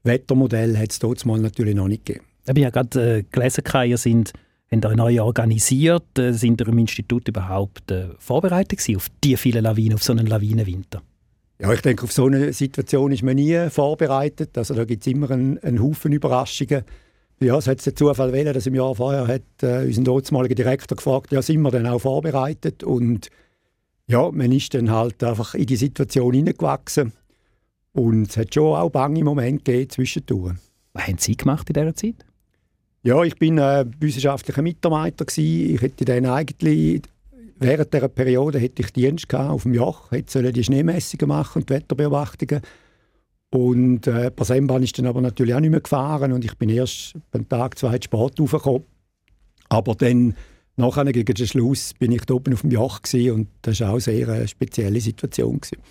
Wettermodell 0.04 0.78
hat 0.78 0.92
es 0.92 1.00
dort 1.00 1.26
mal 1.26 1.40
natürlich 1.40 1.76
noch 1.76 1.88
nicht 1.88 2.06
gegeben. 2.06 2.26
Ich 2.44 2.50
habe 2.50 2.60
ja 2.60 2.70
gerade 2.70 3.18
äh, 3.18 3.24
gelesen, 3.32 3.64
ihr 3.86 3.98
sind 3.98 4.34
haben 4.72 4.82
ihr 4.84 4.96
neu 4.96 5.22
organisiert, 5.22 6.18
äh, 6.18 6.32
sind 6.34 6.62
ihr 6.62 6.68
im 6.68 6.78
Institut 6.78 7.28
überhaupt 7.28 7.92
äh, 7.92 8.10
vorbereitet 8.20 8.80
gewesen 8.80 8.96
auf 8.96 9.08
die 9.24 9.36
vielen 9.36 9.64
Lawinen, 9.64 9.96
auf 9.96 10.04
so 10.04 10.14
einen 10.14 10.28
Lawinenwinter? 10.28 11.02
Ja, 11.60 11.72
ich 11.74 11.82
denke, 11.82 12.04
auf 12.04 12.12
so 12.12 12.26
eine 12.26 12.54
Situation 12.54 13.12
ist 13.12 13.22
man 13.22 13.36
nie 13.36 13.70
vorbereitet. 13.70 14.58
Also 14.58 14.74
da 14.74 14.86
gibt 14.86 15.06
es 15.06 15.12
immer 15.12 15.30
einen, 15.30 15.60
einen 15.60 15.82
Haufen 15.82 16.12
Überraschungen. 16.12 16.84
Ja, 17.40 17.58
es 17.58 17.68
hat 17.68 17.86
den 17.86 17.96
Zufall 17.96 18.34
wählen, 18.34 18.54
dass 18.54 18.66
im 18.66 18.76
Jahr 18.76 18.96
vorher 18.96 19.28
hat 19.28 19.42
äh, 19.62 19.86
unser 19.86 20.04
dortmaliger 20.04 20.56
Direktor 20.56 20.96
gefragt, 20.96 21.32
ja, 21.32 21.42
sind 21.42 21.62
wir 21.62 21.72
denn 21.72 21.88
auch 21.88 22.00
vorbereitet? 22.00 22.84
Und 22.84 23.30
ja, 24.08 24.32
man 24.32 24.52
ist 24.52 24.74
dann 24.74 24.90
halt 24.90 25.24
einfach 25.24 25.54
in 25.54 25.66
die 25.66 25.76
Situation 25.76 26.34
hineingewachsen. 26.34 27.14
Und 27.94 28.30
es 28.30 28.38
hat 28.38 28.54
schon 28.54 28.76
auch 28.76 28.90
bange 28.90 29.24
Momente 29.24 29.72
gegeben 29.72 29.90
zwischendurch. 29.90 30.56
Was 30.94 31.08
haben 31.08 31.18
Sie 31.18 31.36
gemacht 31.36 31.70
in 31.70 31.74
dieser 31.74 31.96
Zeit? 31.96 32.26
Ja, 33.04 33.24
ich 33.24 33.36
bin 33.36 33.58
äh, 33.58 33.86
wissenschaftlicher 34.00 34.62
Mitarbeiter 34.62 35.26
gewesen. 35.26 35.76
Ich 35.76 35.82
hätte 35.82 36.06
dann 36.06 36.26
eigentlich 36.26 37.02
während 37.62 37.94
dieser 37.94 38.10
Periode 38.10 38.60
hätte 38.60 38.82
ich 38.82 38.92
Dienst 38.92 39.30
gehabt 39.30 39.52
auf 39.52 39.64
dem 39.64 39.74
Joch, 39.74 40.12
hätte 40.12 40.52
die 40.52 40.64
Schneemessungen 40.64 41.28
machen 41.28 41.62
und 41.62 41.70
die 41.70 41.74
Wetterbeobachtungen. 41.76 42.62
Und 43.52 44.08
äh, 44.08 44.32
per 44.32 44.46
Sembahn 44.46 44.82
ist 44.82 44.98
dann 44.98 45.06
aber 45.06 45.22
natürlich 45.22 45.54
auch 45.54 45.60
nicht 45.60 45.72
mehr 45.72 45.82
gefahren 45.82 46.32
und 46.32 46.44
ich 46.44 46.58
bin 46.58 46.70
erst 46.70 47.14
beim 47.32 47.48
Tag 47.48 47.78
zwei 47.78 48.00
Sport 48.02 48.40
aufgekommen. 48.40 48.84
Aber 49.70 49.96
dann 49.96 50.36
nachher 50.76 51.06
gegen 51.12 51.34
den 51.34 51.48
Schluss 51.48 51.94
bin 51.94 52.12
ich 52.12 52.26
da 52.26 52.34
oben 52.34 52.54
auf 52.54 52.62
dem 52.62 52.72
Joch 52.72 53.00
und 53.14 53.48
das 53.62 53.80
war 53.82 53.90
auch 53.90 53.94
eine 53.94 54.02
sehr 54.02 54.48
spezielle 54.48 55.00
Situation. 55.00 55.60
Gewesen. 55.60 55.82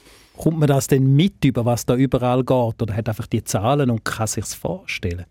Kommt 0.40 0.59
man 0.59 0.68
das 0.68 0.87
denn 0.87 1.14
mit, 1.14 1.44
über 1.44 1.66
was 1.66 1.85
da 1.85 1.94
überall 1.97 2.38
geht? 2.38 2.80
Oder 2.80 2.97
hat 2.97 3.11
einfach 3.11 3.26
die 3.26 3.44
Zahlen 3.44 3.90
und 3.90 4.06
kann 4.06 4.26
sich 4.26 4.47
vorstellen? 4.47 5.26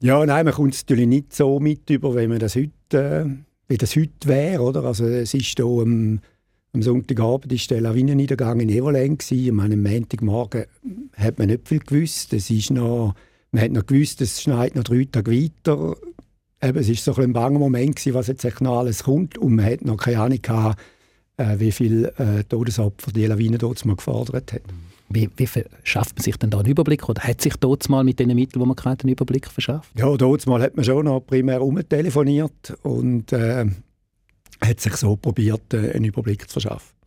Ja, 0.00 0.24
nein, 0.24 0.46
man 0.46 0.54
kommt 0.54 0.72
es 0.72 0.84
natürlich 0.84 1.06
nicht 1.06 1.34
so 1.34 1.60
mit 1.60 1.90
über, 1.90 2.16
wie 2.16 2.26
man 2.26 2.38
das 2.38 2.56
heute, 2.56 2.70
äh, 2.92 3.26
wie 3.68 3.76
das 3.76 3.94
heute 3.94 4.26
wäre, 4.26 4.62
oder? 4.62 4.84
Also 4.84 5.04
es 5.04 5.34
ist 5.34 5.58
hier 5.58 5.66
am, 5.66 6.20
am 6.72 6.82
Sonntagabend 6.82 7.52
ist 7.52 7.70
der 7.70 7.82
Lawinenniedergang 7.82 8.60
in 8.60 8.70
Evolen 8.70 9.18
gewesen. 9.18 9.60
Am 9.60 9.82
Montagmorgen 9.82 10.64
hat 11.14 11.38
man 11.38 11.48
nicht 11.48 11.68
viel 11.68 11.80
gewusst. 11.80 12.32
Es 12.32 12.48
ist 12.48 12.70
noch, 12.70 13.14
man 13.50 13.62
hat 13.62 13.72
noch 13.72 13.84
gewusst, 13.84 14.22
es 14.22 14.40
schneit 14.40 14.76
noch 14.76 14.84
drei 14.84 15.06
Tage 15.12 15.30
weiter. 15.30 15.94
Eben, 16.62 16.78
es 16.78 16.88
war 16.88 16.94
so 16.94 17.20
ein, 17.20 17.24
ein 17.24 17.32
banger 17.34 17.58
Moment 17.58 17.96
gewesen, 17.96 18.14
was 18.14 18.28
jetzt 18.28 18.62
noch 18.62 18.78
alles 18.78 19.02
kommt 19.04 19.36
und 19.36 19.56
man 19.56 19.66
hat 19.66 19.84
noch 19.84 19.98
keine 19.98 20.20
Ahnung 20.20 20.40
gehabt, 20.40 20.80
äh, 21.38 21.58
wie 21.58 21.72
viele 21.72 22.08
äh, 22.18 22.44
Todesopfer 22.44 23.12
die 23.12 23.26
Lawine 23.26 23.58
dort 23.58 23.84
mal 23.84 23.96
gefordert 23.96 24.52
hat. 24.52 24.62
Wie, 25.08 25.30
wie 25.36 25.48
schafft 25.84 26.16
man 26.16 26.22
sich 26.22 26.36
denn 26.36 26.50
da 26.50 26.58
einen 26.58 26.68
Überblick 26.68 27.08
oder 27.08 27.22
hat 27.22 27.40
sich 27.40 27.54
dort 27.56 27.88
mal 27.88 28.04
mit 28.04 28.18
den 28.18 28.34
Mitteln, 28.34 28.60
die 28.60 28.66
man 28.66 28.76
gerade 28.76 29.04
einen 29.04 29.12
Überblick 29.12 29.46
verschafft? 29.46 29.90
Ja, 29.96 30.14
dort 30.16 30.46
mal 30.46 30.60
hat 30.60 30.76
man 30.76 30.84
schon 30.84 31.06
noch 31.06 31.20
primär 31.20 31.62
umtelefoniert 31.62 32.76
und 32.82 33.32
äh, 33.32 33.64
hat 34.60 34.80
sich 34.80 34.96
so 34.96 35.16
probiert, 35.16 35.72
äh, 35.72 35.92
einen 35.92 36.04
Überblick 36.04 36.48
zu 36.48 36.60
verschaffen. 36.60 36.98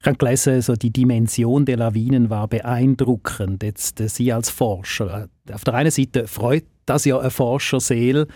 Ich 0.00 0.06
habe 0.06 0.16
gelesen, 0.16 0.62
so 0.62 0.74
die 0.76 0.90
Dimension 0.90 1.66
der 1.66 1.76
Lawinen 1.76 2.30
war 2.30 2.48
beeindruckend. 2.48 3.62
Jetzt 3.62 4.00
äh, 4.00 4.08
Sie 4.08 4.32
als 4.32 4.48
Forscher. 4.48 5.28
Auf 5.52 5.64
der 5.64 5.74
einen 5.74 5.90
Seite 5.90 6.26
freut 6.26 6.64
das 6.86 7.04
ja 7.04 7.18
eine 7.18 7.30
Forscherseele, 7.30 8.26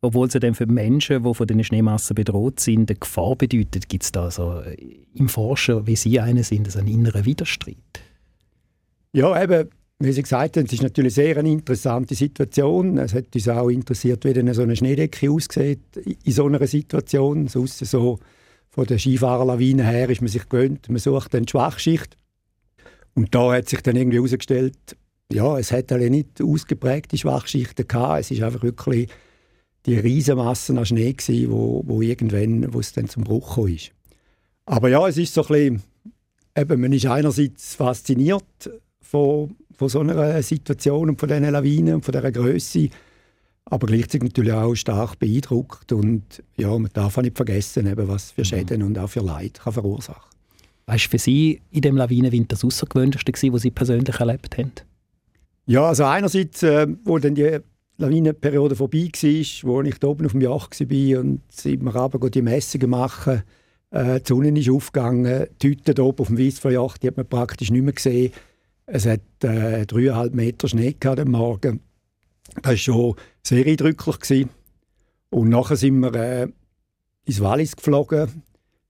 obwohl 0.00 0.30
sie 0.30 0.40
dann 0.40 0.54
für 0.54 0.66
Menschen, 0.66 1.24
die 1.24 1.34
von 1.34 1.46
den 1.46 1.62
Schneemassen 1.64 2.14
bedroht 2.14 2.60
sind, 2.60 2.90
eine 2.90 2.98
Gefahr 2.98 3.34
bedeutet. 3.36 3.88
Gibt 3.88 4.04
es 4.04 4.12
da 4.12 4.30
so 4.30 4.60
äh, 4.60 4.76
im 5.14 5.28
Forscher, 5.28 5.86
wie 5.86 5.96
Sie 5.96 6.20
eine 6.20 6.44
sind, 6.44 6.74
einen 6.76 6.88
inneren 6.88 7.24
Widerstreit? 7.24 7.76
Ja, 9.12 9.42
eben, 9.42 9.68
wie 9.98 10.12
Sie 10.12 10.22
gesagt 10.22 10.56
haben, 10.56 10.66
es 10.66 10.72
ist 10.72 10.82
natürlich 10.82 11.14
sehr 11.14 11.36
eine 11.36 11.50
interessante 11.50 12.14
Situation. 12.14 12.98
Es 12.98 13.14
hat 13.14 13.34
uns 13.34 13.48
auch 13.48 13.68
interessiert, 13.68 14.24
wie 14.24 14.32
denn 14.32 14.52
so 14.54 14.62
eine 14.62 14.76
Schneedecke 14.76 15.30
aussieht 15.30 15.80
in 15.96 16.32
so 16.32 16.46
einer 16.46 16.64
Situation. 16.66 17.48
Sonst 17.48 17.78
so 17.78 18.20
von 18.70 18.86
der 18.86 18.98
Skifahrerlawine 18.98 19.84
her 19.84 20.08
ist 20.08 20.20
man 20.20 20.28
sich 20.28 20.48
gewöhnt, 20.48 20.88
man 20.88 20.98
sucht 20.98 21.34
dann 21.34 21.44
die 21.44 21.50
Schwachschicht. 21.50 22.16
Und 23.14 23.34
da 23.34 23.52
hat 23.52 23.68
sich 23.68 23.80
dann 23.80 23.96
irgendwie 23.96 24.18
herausgestellt, 24.18 24.76
ja, 25.32 25.58
es 25.58 25.72
hat 25.72 25.90
alle 25.90 26.08
nicht 26.08 26.40
ausgeprägte 26.40 27.18
Schwachschichten 27.18 27.88
gehabt. 27.88 28.20
Es 28.20 28.30
ist 28.30 28.42
einfach 28.42 28.62
wirklich 28.62 29.08
die 29.86 29.98
Riesenmassen 29.98 30.78
an 30.78 30.86
Schnee 30.86 31.12
gewesen, 31.12 31.50
wo, 31.50 31.82
wo 31.86 32.02
irgendwann, 32.02 32.72
wo 32.72 32.80
es 32.80 32.92
dann 32.92 33.08
zum 33.08 33.24
Bruch 33.24 33.56
kam. 33.56 33.76
Aber 34.66 34.88
ja, 34.88 35.06
es 35.08 35.16
ist 35.16 35.34
so 35.34 35.42
ein 35.42 35.48
bisschen, 35.48 35.82
eben, 36.56 36.80
man 36.80 36.92
ist 36.92 37.06
einerseits 37.06 37.74
fasziniert 37.74 38.70
von, 39.00 39.56
von 39.72 39.88
so 39.88 40.00
einer 40.00 40.42
Situation 40.42 41.10
und 41.10 41.20
von 41.20 41.28
diesen 41.28 41.50
Lawinen 41.50 41.96
und 41.96 42.04
von 42.04 42.12
dieser 42.12 42.32
Größe. 42.32 42.90
aber 43.70 43.86
gleichzeitig 43.86 44.22
natürlich 44.22 44.52
auch 44.52 44.74
stark 44.74 45.18
beeindruckt 45.18 45.92
und 45.92 46.42
ja, 46.56 46.76
man 46.76 46.90
darf 46.92 47.18
auch 47.18 47.22
nicht 47.22 47.36
vergessen, 47.36 47.86
eben, 47.86 48.08
was 48.08 48.32
für 48.32 48.42
mhm. 48.42 48.46
Schäden 48.46 48.82
und 48.82 48.98
auch 48.98 49.08
für 49.08 49.20
Leid 49.20 49.60
kann 49.60 49.72
verursachen 49.72 50.30
Was 50.86 51.02
war 51.02 51.10
für 51.10 51.18
Sie 51.18 51.60
in 51.70 51.82
dem 51.82 51.96
Lawinenwinter 51.96 52.56
das 52.56 52.64
Außergewöhnlichste, 52.64 53.52
was 53.52 53.62
Sie 53.62 53.70
persönlich 53.70 54.18
erlebt 54.18 54.56
haben? 54.58 54.72
Ja, 55.66 55.84
also 55.84 56.04
einerseits, 56.04 56.62
äh, 56.62 56.86
wo 57.04 57.18
dann 57.18 57.34
die 57.34 57.58
Lawinenperiode 57.98 58.76
vorbei 58.76 59.10
war, 59.12 59.68
wo 59.68 59.82
ich 59.82 59.98
da 59.98 60.06
oben 60.06 60.26
auf 60.26 60.32
dem 60.32 60.40
Yacht 60.40 60.80
war 60.80 61.20
und 61.20 61.40
wir 61.64 61.96
runter 61.96 62.30
die 62.30 62.42
Messungen 62.42 62.90
machen. 62.90 63.42
Äh, 63.90 64.20
die 64.20 64.28
Sonne 64.28 64.58
ist 64.58 64.70
aufgegangen, 64.70 65.46
die 65.60 65.68
Hütte 65.68 65.92
hier 65.94 66.04
oben 66.04 66.20
auf 66.20 66.28
dem 66.28 66.38
Weissfeuerjacht, 66.38 67.02
die 67.02 67.08
hat 67.08 67.16
man 67.16 67.26
praktisch 67.26 67.70
nicht 67.70 67.82
mehr 67.82 67.92
gesehen. 67.92 68.32
Es 68.86 69.04
hat 69.04 69.20
äh, 69.42 69.84
dreieinhalb 69.84 70.32
Meter 70.32 70.68
Schnee 70.68 70.94
gehabt 70.98 71.20
am 71.20 71.32
Morgen. 71.32 71.80
Das 72.62 72.64
war 72.64 72.76
schon 72.76 73.14
sehr 73.42 73.66
eindrücklich. 73.66 74.18
Gewesen. 74.18 74.50
Und 75.30 75.48
nachher 75.48 75.76
sind 75.76 76.00
wir 76.00 76.14
äh, 76.14 76.48
ins 77.26 77.40
Wallis 77.40 77.76
geflogen, 77.76 78.42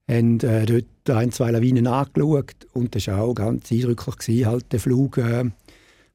haben 0.07 0.39
äh, 0.39 0.65
dort 0.65 1.17
ein, 1.17 1.31
zwei 1.31 1.51
Lawinen 1.51 1.87
angeschaut 1.87 2.67
und 2.73 2.95
das 2.95 3.07
war 3.07 3.21
auch 3.21 3.33
ganz 3.33 3.71
eindrücklich, 3.71 4.17
gewesen, 4.17 4.45
halt 4.45 4.71
der 4.71 4.79
Flug 4.79 5.17
äh, 5.17 5.45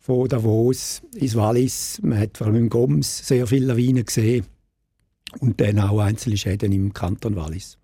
von 0.05 0.29
Davos 0.29 1.01
ins 1.15 1.35
Wallis. 1.35 1.99
Man 2.03 2.19
hat 2.19 2.37
vor 2.37 2.47
allem 2.47 2.57
im 2.57 2.69
Goms 2.69 3.27
sehr 3.27 3.47
viele 3.47 3.69
Lawinen 3.69 4.05
gesehen 4.05 4.45
und 5.41 5.59
dann 5.63 5.79
auch 5.79 5.99
einzelne 5.99 6.37
Schäden 6.37 6.73
im 6.73 6.93
Kanton 6.93 7.37
Wallis. 7.37 7.79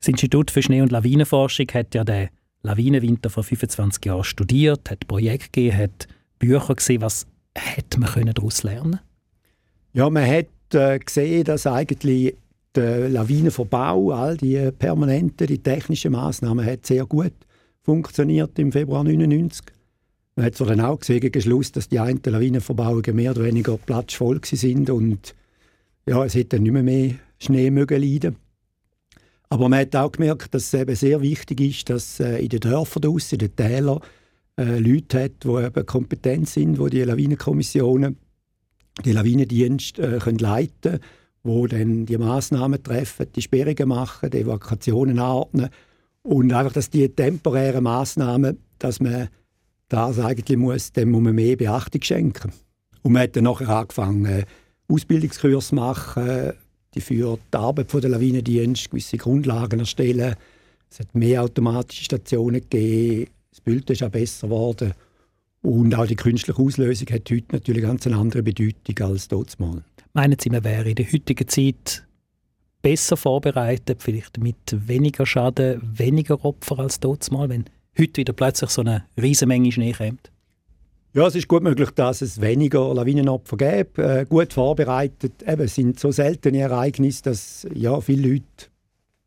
Das 0.00 0.08
Institut 0.08 0.50
für 0.50 0.60
Schnee- 0.60 0.82
und 0.82 0.90
Lawinenforschung 0.90 1.68
hat 1.72 1.94
ja 1.94 2.02
den 2.02 2.30
Lawinenwinter 2.62 3.30
vor 3.30 3.44
25 3.44 4.04
Jahren 4.04 4.24
studiert, 4.24 4.90
hat 4.90 5.06
Projekte 5.06 5.50
gegeben, 5.52 5.78
hat 5.78 6.08
Bücher 6.40 6.74
gesehen. 6.74 7.00
Was 7.00 7.28
hätte 7.54 8.00
man 8.00 8.32
daraus 8.34 8.64
lernen 8.64 8.98
Ja, 9.92 10.10
man 10.10 10.28
hat 10.28 10.48
äh, 10.74 10.98
gesehen, 10.98 11.44
dass 11.44 11.68
eigentlich 11.68 12.34
der 12.74 13.08
Lawinenverbau, 13.08 14.10
all 14.10 14.36
die 14.36 14.72
permanenten, 14.76 15.46
die 15.46 15.58
technischen 15.58 16.10
Maßnahmen, 16.10 16.66
hat 16.66 16.86
sehr 16.86 17.06
gut 17.06 17.34
funktioniert 17.82 18.58
im 18.58 18.72
Februar 18.72 19.02
1999. 19.02 19.81
Man 20.34 20.46
hat 20.46 20.54
zwar 20.54 20.68
dann 20.68 20.80
auch 20.80 20.98
gesehen, 20.98 21.20
gegen 21.20 21.42
Schluss, 21.42 21.72
dass 21.72 21.88
die 21.88 21.98
einen 21.98 22.20
Lawinenverbauungen 22.24 23.14
mehr 23.14 23.32
oder 23.32 23.44
weniger 23.44 23.76
platzvoll 23.76 24.40
sind 24.44 24.88
und 24.88 25.34
ja, 26.06 26.24
es 26.24 26.34
hätte 26.34 26.58
nicht 26.58 26.72
mehr, 26.72 26.82
mehr 26.82 27.14
Schnee 27.38 27.70
mögen 27.70 28.00
leiden. 28.00 28.36
Aber 29.50 29.68
man 29.68 29.80
hat 29.80 29.94
auch 29.94 30.12
gemerkt, 30.12 30.54
dass 30.54 30.72
es 30.72 30.74
eben 30.74 30.96
sehr 30.96 31.20
wichtig 31.20 31.60
ist, 31.60 31.90
dass 31.90 32.18
äh, 32.20 32.38
in 32.38 32.48
den 32.48 32.60
Dörfern 32.60 33.02
draussen, 33.02 33.34
in 33.34 33.38
den 33.40 33.56
Tälern, 33.56 34.00
äh, 34.56 34.78
Leute 34.78 35.24
hat, 35.24 35.44
die 35.44 35.48
eben 35.48 35.86
kompetent 35.86 36.48
sind, 36.48 36.78
die 36.78 36.90
die 36.90 37.02
Lawinenkommissionen, 37.02 38.16
die 39.04 39.12
Lawinendienste 39.12 40.16
äh, 40.16 40.18
können 40.18 40.38
leiten 40.38 41.00
die 41.44 41.66
dann 41.68 42.06
die 42.06 42.18
Massnahmen 42.18 42.82
treffen, 42.82 43.26
die 43.34 43.42
Sperrungen 43.42 43.88
machen, 43.88 44.30
die 44.30 44.38
Evakuationen 44.38 45.18
anordnen 45.18 45.70
und 46.22 46.52
einfach, 46.52 46.72
dass 46.72 46.88
die 46.88 47.08
temporären 47.08 47.82
Massnahmen, 47.82 48.58
dass 48.78 49.00
man 49.00 49.28
das 49.92 50.18
eigentlich 50.18 50.58
muss, 50.58 50.92
dem 50.92 51.10
muss 51.10 51.22
man 51.22 51.34
mehr 51.34 51.56
Beachtung 51.56 52.02
schenken. 52.02 52.52
Und 53.02 53.12
man 53.12 53.22
hat 53.22 53.36
dann 53.36 53.44
nachher 53.44 53.68
angefangen, 53.68 54.44
Ausbildungskurs 54.88 55.68
zu 55.68 55.74
machen, 55.74 56.52
die 56.94 57.00
für 57.00 57.38
die 57.52 57.56
Arbeit 57.56 57.92
der 57.92 58.10
Lawinendienste 58.10 58.88
gewisse 58.88 59.16
Grundlagen 59.16 59.80
erstellen. 59.80 60.34
Es 60.90 61.00
hat 61.00 61.14
mehr 61.14 61.42
automatische 61.42 62.04
Stationen 62.04 62.60
gegeben, 62.60 63.30
das 63.50 63.60
Bild 63.60 63.88
ist 63.90 64.02
auch 64.02 64.10
besser 64.10 64.48
geworden. 64.48 64.92
Und 65.62 65.94
auch 65.94 66.06
die 66.06 66.16
künstliche 66.16 66.60
Auslösung 66.60 67.08
hat 67.08 67.30
heute 67.30 67.46
natürlich 67.52 67.82
ganz 67.82 68.06
eine 68.06 68.16
andere 68.16 68.42
Bedeutung 68.42 69.06
als 69.06 69.28
mal. 69.58 69.84
Meinen 70.12 70.36
Sie, 70.38 70.50
man 70.50 70.64
wäre 70.64 70.88
in 70.88 70.96
der 70.96 71.06
heutigen 71.06 71.48
Zeit 71.48 72.04
besser 72.82 73.16
vorbereitet, 73.16 74.02
vielleicht 74.02 74.38
mit 74.38 74.56
weniger 74.70 75.24
Schaden, 75.24 75.80
weniger 75.82 76.44
Opfer 76.44 76.80
als 76.80 77.00
mal, 77.30 77.48
wenn 77.48 77.64
heute 77.98 78.16
wieder 78.18 78.32
plötzlich 78.32 78.70
so 78.70 78.82
eine 78.82 79.04
riesige 79.20 79.46
Menge 79.48 79.72
Schnee 79.72 79.92
kommt? 79.92 80.30
Ja, 81.14 81.26
es 81.26 81.34
ist 81.34 81.46
gut 81.46 81.62
möglich, 81.62 81.90
dass 81.90 82.22
es 82.22 82.40
weniger 82.40 82.94
Lawinenopfer 82.94 83.58
gibt. 83.58 83.98
Äh, 83.98 84.24
gut 84.26 84.54
vorbereitet. 84.54 85.42
Eben, 85.46 85.68
sind 85.68 86.00
so 86.00 86.10
seltene 86.10 86.60
Ereignisse, 86.60 87.22
dass 87.24 87.66
ja, 87.74 88.00
viele 88.00 88.28
Leute 88.28 88.70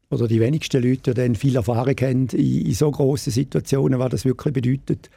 oder 0.10 0.28
die 0.28 0.40
wenigsten 0.40 0.82
Leute 0.82 1.14
dann 1.14 1.36
viel 1.36 1.56
Erfahrung 1.56 1.96
haben 2.02 2.28
in, 2.30 2.66
in 2.66 2.74
so 2.74 2.90
grossen 2.90 3.32
Situationen, 3.32 4.00
was 4.00 4.10
das 4.10 4.26
wirklich 4.26 4.54
bedeutet. 4.54 5.10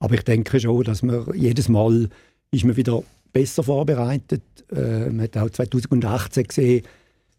Aber 0.00 0.14
ich 0.14 0.22
denke 0.22 0.58
schon, 0.58 0.82
dass 0.82 1.02
man 1.02 1.26
jedes 1.34 1.68
Mal 1.68 2.08
ist 2.50 2.64
man 2.64 2.76
wieder 2.76 3.02
besser 3.32 3.62
vorbereitet. 3.62 4.42
Äh, 4.72 5.10
man 5.10 5.22
hat 5.22 5.36
auch 5.36 5.50
2018 5.50 6.44
gesehen, 6.44 6.82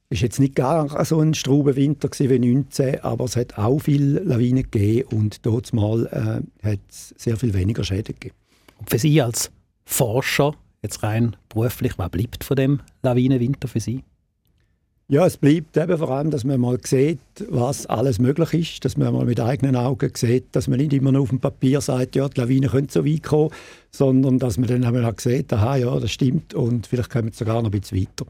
es 0.10 0.20
war 0.20 0.24
jetzt 0.24 0.40
nicht 0.40 0.56
gar 0.56 1.06
so 1.06 1.20
ein 1.20 1.34
Straubenwinter 1.34 2.08
wie 2.08 2.28
2019, 2.28 3.02
aber 3.02 3.26
es 3.26 3.36
hat 3.36 3.58
auch 3.58 3.80
viele 3.80 4.22
Lawinen 4.22 4.64
gegeben 4.64 5.08
und 5.12 5.46
dort 5.46 5.74
mal 5.74 6.06
äh, 6.64 6.68
hat 6.68 6.80
es 6.90 7.14
sehr 7.18 7.36
viel 7.36 7.54
weniger 7.54 7.84
Schäden 7.84 8.16
gegeben. 8.16 8.36
Und 8.80 8.90
für 8.90 9.00
Sie 9.00 9.22
als 9.22 9.52
Forscher, 9.86 10.54
jetzt 10.82 11.04
rein 11.04 11.36
beruflich, 11.50 11.98
was 11.98 12.10
bleibt 12.10 12.44
von 12.44 12.56
dem 12.56 12.80
Lawinenwinter 13.04 13.68
für 13.68 13.82
Sie? 13.82 14.04
Ja, 15.10 15.26
es 15.26 15.38
bleibt 15.38 15.76
eben 15.78 15.98
vor 15.98 16.10
allem, 16.10 16.32
dass 16.32 16.44
man 16.44 16.60
mal 16.60 16.78
sieht, 16.84 17.20
was 17.50 17.86
alles 17.86 18.20
möglich 18.20 18.54
ist, 18.54 18.86
dass 18.86 18.98
man 18.98 19.14
mal 19.14 19.26
mit 19.26 19.40
eigenen 19.40 19.78
Augen 19.78 20.12
sieht, 20.14 20.54
dass 20.54 20.68
man 20.68 20.80
nicht 20.80 20.92
immer 20.92 21.14
nur 21.14 21.22
auf 21.22 21.30
dem 21.30 21.40
Papier 21.40 21.80
sagt, 21.80 22.18
ja, 22.18 22.28
die 22.28 22.40
Lawine 22.40 22.68
könnte 22.68 22.94
so 22.94 23.06
weit 23.06 23.24
kommen, 23.24 23.52
sondern 23.92 24.38
dass 24.38 24.58
man 24.58 24.68
dann 24.68 24.84
einmal 24.84 25.14
sieht, 25.18 25.52
aha, 25.54 25.78
ja, 25.78 25.98
das 25.98 26.12
stimmt 26.12 26.54
und 26.54 26.88
vielleicht 26.88 27.10
kommen 27.10 27.28
wir 27.28 27.34
sogar 27.34 27.62
noch 27.62 27.72
ein 27.72 27.80
bisschen 27.80 28.02
weiter. 28.02 28.26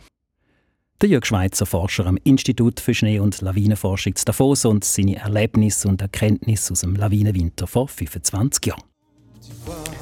Der 0.99 1.10
Jörg 1.10 1.27
Schweizer, 1.27 1.67
Forscher 1.67 2.07
am 2.07 2.17
Institut 2.23 2.79
für 2.79 2.95
Schnee- 2.95 3.19
und 3.19 3.39
Lawinenforschung 3.41 4.15
zu 4.15 4.25
Davos 4.25 4.65
und 4.65 4.83
seine 4.83 5.17
Erlebnisse 5.17 5.88
und 5.88 6.01
Erkenntnisse 6.01 6.71
aus 6.71 6.81
dem 6.81 6.95
Lawinenwinter 6.95 7.67
vor 7.67 7.88
25 7.88 8.65
Jahren. 8.65 8.81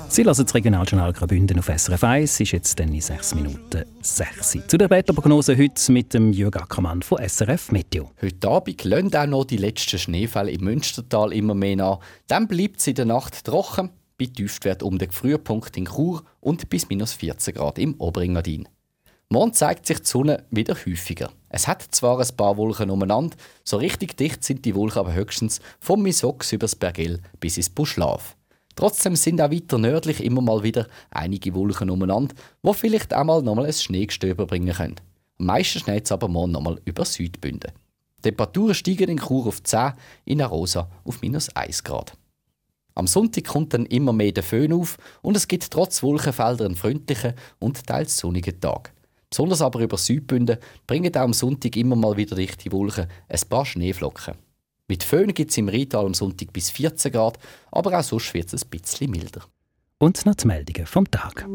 Sie 0.07 0.23
hören 0.23 0.37
das 0.37 0.55
Regionaljournal 0.55 1.11
Graubünden 1.11 1.59
auf 1.59 1.65
SRF 1.65 2.01
1. 2.01 2.39
ist 2.39 2.51
jetzt 2.53 2.79
dann 2.79 2.93
in 2.93 3.01
6 3.01 3.35
Minuten 3.35 3.83
6. 4.01 4.59
Zu 4.67 4.77
der 4.77 4.89
Wetterprognose 4.89 5.57
heute 5.57 5.91
mit 5.91 6.13
dem 6.13 6.31
Jürg 6.31 6.55
Ackermann 6.55 7.01
von 7.01 7.17
SRF 7.17 7.73
Meteo. 7.73 8.11
Heute 8.21 8.47
Abend 8.47 8.81
lassen 8.85 9.13
auch 9.17 9.27
noch 9.27 9.43
die 9.43 9.57
letzten 9.57 9.99
Schneefälle 9.99 10.51
im 10.51 10.63
Münstertal 10.63 11.33
immer 11.33 11.55
mehr 11.55 11.75
nach. 11.75 11.99
Dann 12.27 12.47
bleibt 12.47 12.79
es 12.79 12.87
in 12.87 12.95
der 12.95 13.03
Nacht 13.03 13.43
trocken, 13.43 13.89
bei 14.17 14.27
Tiefstwert 14.27 14.81
um 14.81 14.97
den 14.97 15.11
Frühpunkt 15.11 15.75
in 15.75 15.87
Chur 15.87 16.23
und 16.39 16.69
bis 16.69 16.87
minus 16.87 17.11
14 17.11 17.53
Grad 17.53 17.79
im 17.79 17.95
Oberengadin. 17.95 18.69
Morgen 19.29 19.53
zeigt 19.53 19.87
sich 19.87 19.99
die 19.99 20.07
Sonne 20.07 20.43
wieder 20.51 20.75
häufiger. 20.75 21.31
Es 21.49 21.67
hat 21.67 21.81
zwar 21.81 22.19
ein 22.19 22.37
paar 22.37 22.57
Wolken 22.57 22.91
umeinander, 22.91 23.35
so 23.63 23.77
richtig 23.77 24.17
dicht 24.17 24.43
sind 24.43 24.63
die 24.65 24.75
Wolken 24.75 24.99
aber 24.99 25.13
höchstens 25.13 25.61
vom 25.79 26.03
Misox 26.03 26.51
übers 26.51 26.75
Bergell 26.75 27.19
bis 27.39 27.57
ins 27.57 27.71
Buschlaf. 27.71 28.35
Trotzdem 28.75 29.15
sind 29.15 29.41
auch 29.41 29.51
weiter 29.51 29.79
nördlich 29.79 30.23
immer 30.23 30.41
mal 30.41 30.61
wieder 30.61 30.87
einige 31.09 31.55
Wolken 31.55 31.89
umeinander, 31.89 32.35
wo 32.61 32.73
vielleicht 32.73 33.13
einmal 33.13 33.41
nochmal 33.41 33.65
ein 33.65 33.73
Schneegestöber 33.73 34.45
bringen 34.45 34.75
können. 34.75 34.95
Am 35.39 35.47
meisten 35.47 35.79
schneit 35.79 36.05
es 36.05 36.11
aber 36.11 36.27
morgen 36.27 36.51
nochmal 36.51 36.79
über 36.85 37.03
Südbünden. 37.03 37.71
Die 38.19 38.21
Temperaturen 38.29 38.75
steigen 38.75 39.09
in 39.09 39.19
Chur 39.19 39.47
auf 39.47 39.63
10, 39.63 39.93
in 40.25 40.41
Arosa 40.41 40.89
auf 41.03 41.21
minus 41.21 41.49
1 41.55 41.83
Grad. 41.83 42.13
Am 42.93 43.07
Sonntag 43.07 43.45
kommt 43.45 43.73
dann 43.73 43.85
immer 43.87 44.13
mehr 44.13 44.31
der 44.31 44.43
Föhn 44.43 44.71
auf 44.71 44.97
und 45.21 45.35
es 45.35 45.47
gibt 45.47 45.69
trotz 45.71 46.03
Wolkenfelder 46.03 46.65
einen 46.65 46.75
freundlichen 46.75 47.33
und 47.59 47.85
teils 47.87 48.17
sonnigen 48.17 48.61
Tag. 48.61 48.94
Besonders 49.29 49.61
aber 49.61 49.79
über 49.79 49.97
Südbünden 49.97 50.57
bringen 50.87 51.15
auch 51.15 51.21
am 51.21 51.33
Sonntag 51.33 51.75
immer 51.75 51.95
mal 51.95 52.17
wieder 52.17 52.35
dichte 52.35 52.71
Wolken 52.71 53.07
ein 53.27 53.39
paar 53.49 53.65
Schneeflocken. 53.65 54.35
Mit 54.87 55.03
Föhn 55.03 55.33
gibt 55.33 55.51
es 55.51 55.57
im 55.57 55.67
Rheintal 55.67 56.05
am 56.05 56.13
Sonntag 56.13 56.53
bis 56.53 56.69
14 56.69 57.11
Grad, 57.11 57.39
aber 57.71 57.97
auch 57.97 58.03
sonst 58.03 58.33
wird 58.33 58.53
es 58.53 58.63
ein 58.63 58.69
bisschen 58.69 59.09
milder. 59.09 59.41
Und 59.97 60.25
noch 60.25 60.35
die 60.35 60.47
Meldungen 60.47 60.85
vom 60.85 61.09
Tag. 61.09 61.47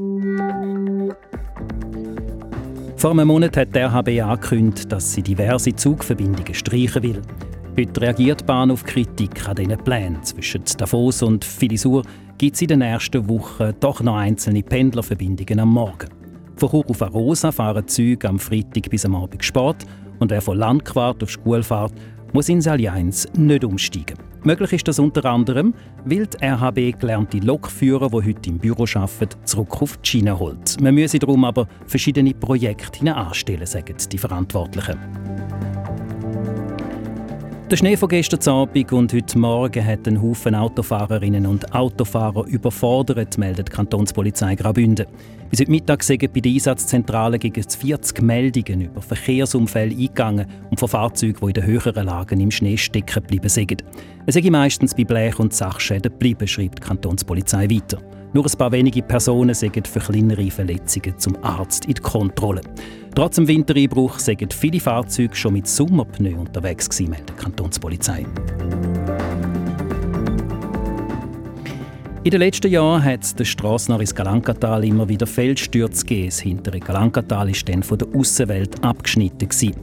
Vor 2.96 3.12
einem 3.12 3.28
Monat 3.28 3.56
hat 3.56 3.74
der 3.74 3.88
RHB 3.88 4.20
angekündigt, 4.22 4.90
dass 4.90 5.12
sie 5.12 5.22
diverse 5.22 5.74
Zugverbindungen 5.74 6.54
streichen 6.54 7.02
will. 7.02 7.22
Heute 7.78 8.00
reagiert 8.00 8.40
die 8.40 8.44
Bahn 8.44 8.70
auf 8.70 8.84
Kritik 8.84 9.48
an 9.48 9.56
diesen 9.56 9.78
Plänen. 9.78 10.22
Zwischen 10.22 10.64
Davos 10.76 11.22
und 11.22 11.44
Filisur 11.44 12.02
gibt 12.36 12.56
es 12.56 12.62
in 12.62 12.68
den 12.68 12.82
ersten 12.82 13.28
Wochen 13.28 13.72
doch 13.78 14.02
noch 14.02 14.16
einzelne 14.16 14.62
Pendlerverbindungen 14.62 15.60
am 15.60 15.72
Morgen. 15.72 16.19
Von 16.60 16.68
Chur 16.68 16.90
auf 16.90 17.00
Arosa 17.00 17.52
fahren 17.52 17.88
Züge 17.88 18.28
am 18.28 18.38
Freitag 18.38 18.90
bis 18.90 19.06
am 19.06 19.16
Abend 19.16 19.42
Sport 19.42 19.86
und 20.18 20.30
wer 20.30 20.42
von 20.42 20.58
Landquart 20.58 21.22
auf 21.22 21.30
Schule 21.30 21.62
fährt, 21.62 21.94
muss 22.34 22.50
in 22.50 22.66
Allianz 22.68 23.26
nicht 23.34 23.64
umsteigen. 23.64 24.18
Möglich 24.44 24.74
ist 24.74 24.86
das 24.86 24.98
unter 24.98 25.24
anderem, 25.24 25.72
weil 26.04 26.26
die 26.26 26.44
RHB 26.44 27.00
gelernte 27.00 27.38
Lokführer, 27.38 28.10
die 28.10 28.28
heute 28.28 28.50
im 28.50 28.58
Büro 28.58 28.84
arbeiten, 28.94 29.38
zurück 29.46 29.80
auf 29.80 29.96
die 29.96 30.08
Schiene 30.10 30.38
holt. 30.38 30.78
Man 30.82 30.94
müsse 30.94 31.18
darum 31.18 31.46
aber 31.46 31.66
verschiedene 31.86 32.34
Projekte 32.34 33.14
anstellen, 33.14 33.64
sagen 33.64 33.96
die 34.12 34.18
Verantwortlichen. 34.18 34.98
Der 37.70 37.76
Schnee 37.76 37.96
von 37.96 38.08
gestern 38.08 38.52
Abend 38.52 38.92
und 38.92 39.12
heute 39.12 39.38
Morgen 39.38 39.86
hat 39.86 40.08
einen 40.08 40.20
Haufen 40.20 40.56
Autofahrerinnen 40.56 41.46
und 41.46 41.72
Autofahrer 41.72 42.44
überfordert, 42.48 43.38
meldet 43.38 43.68
die 43.68 43.72
Kantonspolizei 43.72 44.56
Graubünden. 44.56 45.06
Bis 45.50 45.60
heute 45.60 45.70
Mittag 45.70 46.02
sind 46.02 46.32
bei 46.32 46.40
der 46.40 46.50
Einsatzzentrale 46.50 47.38
gegen 47.38 47.62
40 47.62 48.22
Meldungen 48.22 48.80
über 48.80 49.00
Verkehrsunfälle 49.00 49.92
eingegangen 49.94 50.46
und 50.68 50.80
von 50.80 50.88
Fahrzeugen, 50.88 51.38
die 51.40 51.46
in 51.46 51.52
den 51.52 51.64
höheren 51.64 52.06
Lagen 52.06 52.40
im 52.40 52.50
Schnee 52.50 52.76
stecken 52.76 53.22
geblieben 53.22 53.48
sind. 53.48 53.84
Es 54.26 54.34
sei 54.34 54.50
meistens 54.50 54.92
bei 54.92 55.04
Blech- 55.04 55.38
und 55.38 55.54
Sachschäden 55.54 56.10
geblieben, 56.10 56.48
schreibt 56.48 56.80
die 56.80 56.88
Kantonspolizei 56.88 57.70
weiter. 57.70 57.98
Nur 58.32 58.46
ein 58.46 58.58
paar 58.58 58.70
wenige 58.70 59.02
Personen 59.02 59.54
sind 59.54 59.88
für 59.88 59.98
kleinere 59.98 60.50
Verletzungen 60.50 61.18
zum 61.18 61.36
Arzt 61.42 61.86
in 61.86 61.94
die 61.94 62.02
Kontrolle. 62.02 62.60
Trotz 63.14 63.36
dem 63.36 63.48
Wintereinbruch 63.48 64.20
sind 64.20 64.54
viele 64.54 64.78
Fahrzeuge 64.78 65.34
schon 65.34 65.54
mit 65.54 65.66
Sommerpneu 65.66 66.36
unterwegs 66.36 66.88
gewesen, 66.88 67.10
meldet 67.10 67.30
die 67.30 67.42
Kantonspolizei. 67.42 68.24
In 72.22 72.30
den 72.30 72.40
letzten 72.40 72.70
Jahren 72.70 73.02
hat 73.02 73.24
es 73.24 73.34
den 73.34 73.46
Strassen 73.46 73.98
ins 73.98 74.14
Galankatal 74.14 74.84
immer 74.84 75.08
wieder 75.08 75.26
Feldstürze 75.26 76.04
gegeben. 76.04 76.26
Das 76.26 76.40
hintere 76.40 76.78
Galankatal 76.78 77.50
ist 77.50 77.68
dann 77.68 77.82
von 77.82 77.98
der 77.98 78.08
Außenwelt 78.14 78.84
abgeschnitten. 78.84 79.48
Gewesen. 79.48 79.74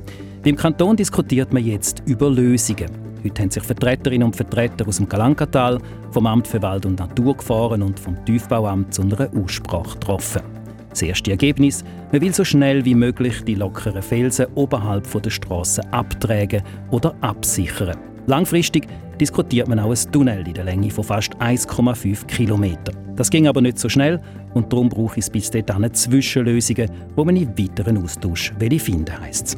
Beim 0.44 0.56
Kanton 0.56 0.96
diskutiert 0.96 1.52
man 1.52 1.66
jetzt 1.66 2.04
über 2.06 2.30
Lösungen. 2.30 3.07
Heute 3.24 3.42
haben 3.42 3.52
sich 3.52 3.64
Vertreterinnen 3.64 4.26
und 4.26 4.36
Vertreter 4.36 4.88
aus 4.88 4.98
dem 4.98 5.10
Galankatal, 5.10 5.80
vom 6.12 6.28
Amt 6.28 6.48
für 6.48 6.62
Wald 6.62 6.86
und 6.86 7.00
Natur 7.00 7.36
gefahren 7.36 7.82
und 7.82 8.00
vom 8.00 8.24
Tiefbauamt 8.26 8.94
zu 8.94 9.02
einer 9.02 9.30
Aussprache 9.36 9.94
getroffen. 9.94 10.42
Das 10.90 11.02
erste 11.02 11.32
Ergebnis, 11.32 11.84
man 12.12 12.22
will 12.22 12.34
so 12.34 12.44
schnell 12.44 12.84
wie 12.86 12.96
möglich 12.96 13.44
die 13.44 13.56
lockeren 13.56 14.02
Felsen 14.02 14.48
oberhalb 14.56 15.10
der 15.22 15.30
Straße 15.30 15.82
abtragen 15.92 16.64
oder 16.92 17.16
absichern. 17.22 17.98
Langfristig 18.28 18.88
diskutiert 19.20 19.68
man 19.68 19.80
auch 19.80 19.92
ein 19.92 20.12
Tunnel 20.12 20.48
in 20.48 20.54
der 20.54 20.64
Länge 20.64 20.90
von 20.90 21.04
fast 21.04 21.36
1,5 21.38 22.26
km. 22.26 22.78
Das 23.16 23.30
ging 23.30 23.48
aber 23.48 23.62
nicht 23.62 23.80
so 23.80 23.90
schnell 23.90 24.22
und 24.54 24.72
darum 24.72 24.90
brauche 24.90 25.20
es 25.20 25.30
bis 25.30 25.50
dahin 25.50 25.94
Zwischenlösungen, 25.94 26.90
wo 27.16 27.26
man 27.26 27.36
in 27.36 27.58
weiteren 27.58 28.04
Austausch 28.04 28.54
finden 28.60 29.20
heisst 29.20 29.58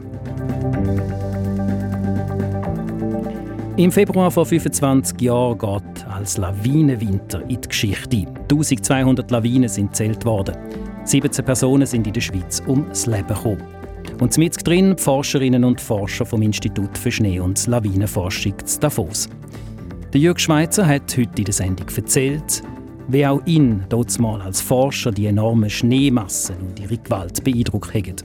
Im 3.80 3.94
Februar 3.94 4.30
vor 4.30 4.46
25 4.46 5.22
Jahren 5.22 5.58
geht 5.58 6.06
als 6.10 6.36
Lawinenwinter 6.36 7.42
in 7.44 7.62
die 7.62 7.70
Geschichte 7.70 8.18
ein. 8.18 8.28
1200 8.52 9.32
Lawinen 9.32 9.70
sind 9.70 9.96
zählt 9.96 10.26
worden. 10.26 10.58
17 11.06 11.46
Personen 11.46 11.86
sind 11.86 12.06
in 12.06 12.12
der 12.12 12.20
Schweiz 12.20 12.62
ums 12.68 13.06
Leben 13.06 13.30
gekommen. 13.30 13.64
Und 14.20 14.38
mit 14.38 14.68
drin 14.68 14.98
Forscherinnen 14.98 15.64
und 15.64 15.80
Forscher 15.80 16.26
vom 16.26 16.42
Institut 16.42 16.98
für 16.98 17.10
Schnee- 17.10 17.40
und 17.40 17.68
Lawinenforschung 17.68 18.56
zu 18.66 18.82
Davos. 18.82 19.30
Der 20.12 20.20
Jörg 20.20 20.40
Schweitzer 20.40 20.86
hat 20.86 21.16
heute 21.16 21.38
in 21.38 21.46
der 21.46 21.54
Sendung 21.54 21.88
erzählt, 21.96 22.62
wie 23.08 23.26
auch 23.26 23.42
ihn 23.46 23.86
dort 23.88 24.20
mal 24.20 24.42
als 24.42 24.60
Forscher 24.60 25.14
die 25.14 25.28
enormen 25.28 25.70
Schneemassen 25.70 26.58
und 26.58 26.82
ihre 26.82 26.98
Gewalt 26.98 27.42
beeindruckt 27.46 27.94
haben. 27.94 28.16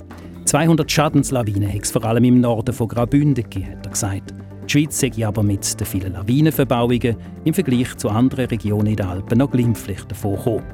200 0.46 0.90
Schadenslawinen 0.90 1.72
hat 1.72 1.84
es 1.84 1.92
vor 1.92 2.04
allem 2.04 2.24
im 2.24 2.40
Norden 2.40 2.74
von 2.74 2.88
Graubünden 2.88 3.44
gegeben, 3.44 3.70
hat 3.70 3.86
er 3.86 3.92
gesagt. 3.92 4.34
Die 4.66 4.70
Schweiz 4.70 4.98
sei 4.98 5.27
aber 5.27 5.42
mit 5.42 5.79
den 5.79 5.87
vielen 5.87 6.12
Lawinenverbauungen 6.14 7.16
im 7.44 7.55
Vergleich 7.55 7.96
zu 7.96 8.09
anderen 8.09 8.46
Regionen 8.46 8.87
in 8.88 8.96
den 8.96 9.07
Alpen 9.07 9.38
noch 9.38 9.50
glimpflich 9.50 10.03
davon 10.05 10.37
gekommen. 10.37 10.64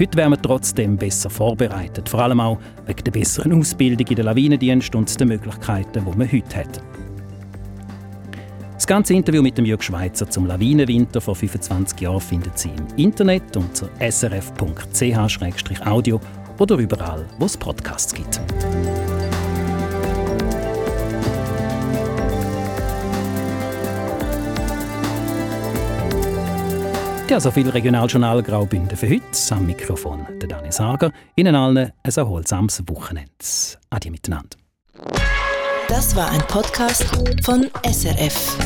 Heute 0.00 0.16
wären 0.16 0.30
wir 0.30 0.40
trotzdem 0.40 0.96
besser 0.96 1.28
vorbereitet, 1.28 2.08
vor 2.08 2.20
allem 2.20 2.40
auch 2.40 2.58
wegen 2.86 3.02
der 3.04 3.10
besseren 3.10 3.52
Ausbildung 3.58 4.06
in 4.06 4.16
den 4.16 4.24
Lawinendienst 4.26 4.94
und 4.94 5.20
den 5.20 5.28
Möglichkeiten, 5.28 6.04
die 6.04 6.16
man 6.16 6.30
heute 6.30 6.56
hat. 6.56 6.80
Das 8.74 8.86
ganze 8.86 9.14
Interview 9.14 9.42
mit 9.42 9.58
dem 9.58 9.64
Jörg 9.64 9.82
Schweizer 9.82 10.30
zum 10.30 10.46
Lawinenwinter 10.46 11.20
vor 11.20 11.34
25 11.34 12.00
Jahren 12.00 12.20
finden 12.20 12.52
Sie 12.54 12.70
im 12.70 12.86
Internet 12.96 13.56
unter 13.56 13.88
srf.ch-audio 14.00 14.60
oder 16.58 16.76
überall, 16.76 17.26
wo 17.38 17.46
es 17.46 17.56
Podcasts 17.56 18.14
gibt. 18.14 18.40
Ja, 27.28 27.38
so 27.38 27.50
viel 27.50 27.68
Regionaljournal 27.68 28.42
Graubünden 28.42 28.96
für 28.96 29.06
heute. 29.06 29.22
Am 29.50 29.66
Mikrofon 29.66 30.26
der 30.40 30.48
Dani 30.48 30.72
Sager. 30.72 31.12
Ihnen 31.36 31.54
allen 31.54 31.76
ein 31.76 31.92
erholsames 32.02 32.82
Wochenende. 32.86 33.30
Adi 33.90 34.08
miteinander. 34.08 34.56
Das 35.88 36.16
war 36.16 36.30
ein 36.30 36.40
Podcast 36.48 37.04
von 37.44 37.66
SRF. 37.84 38.56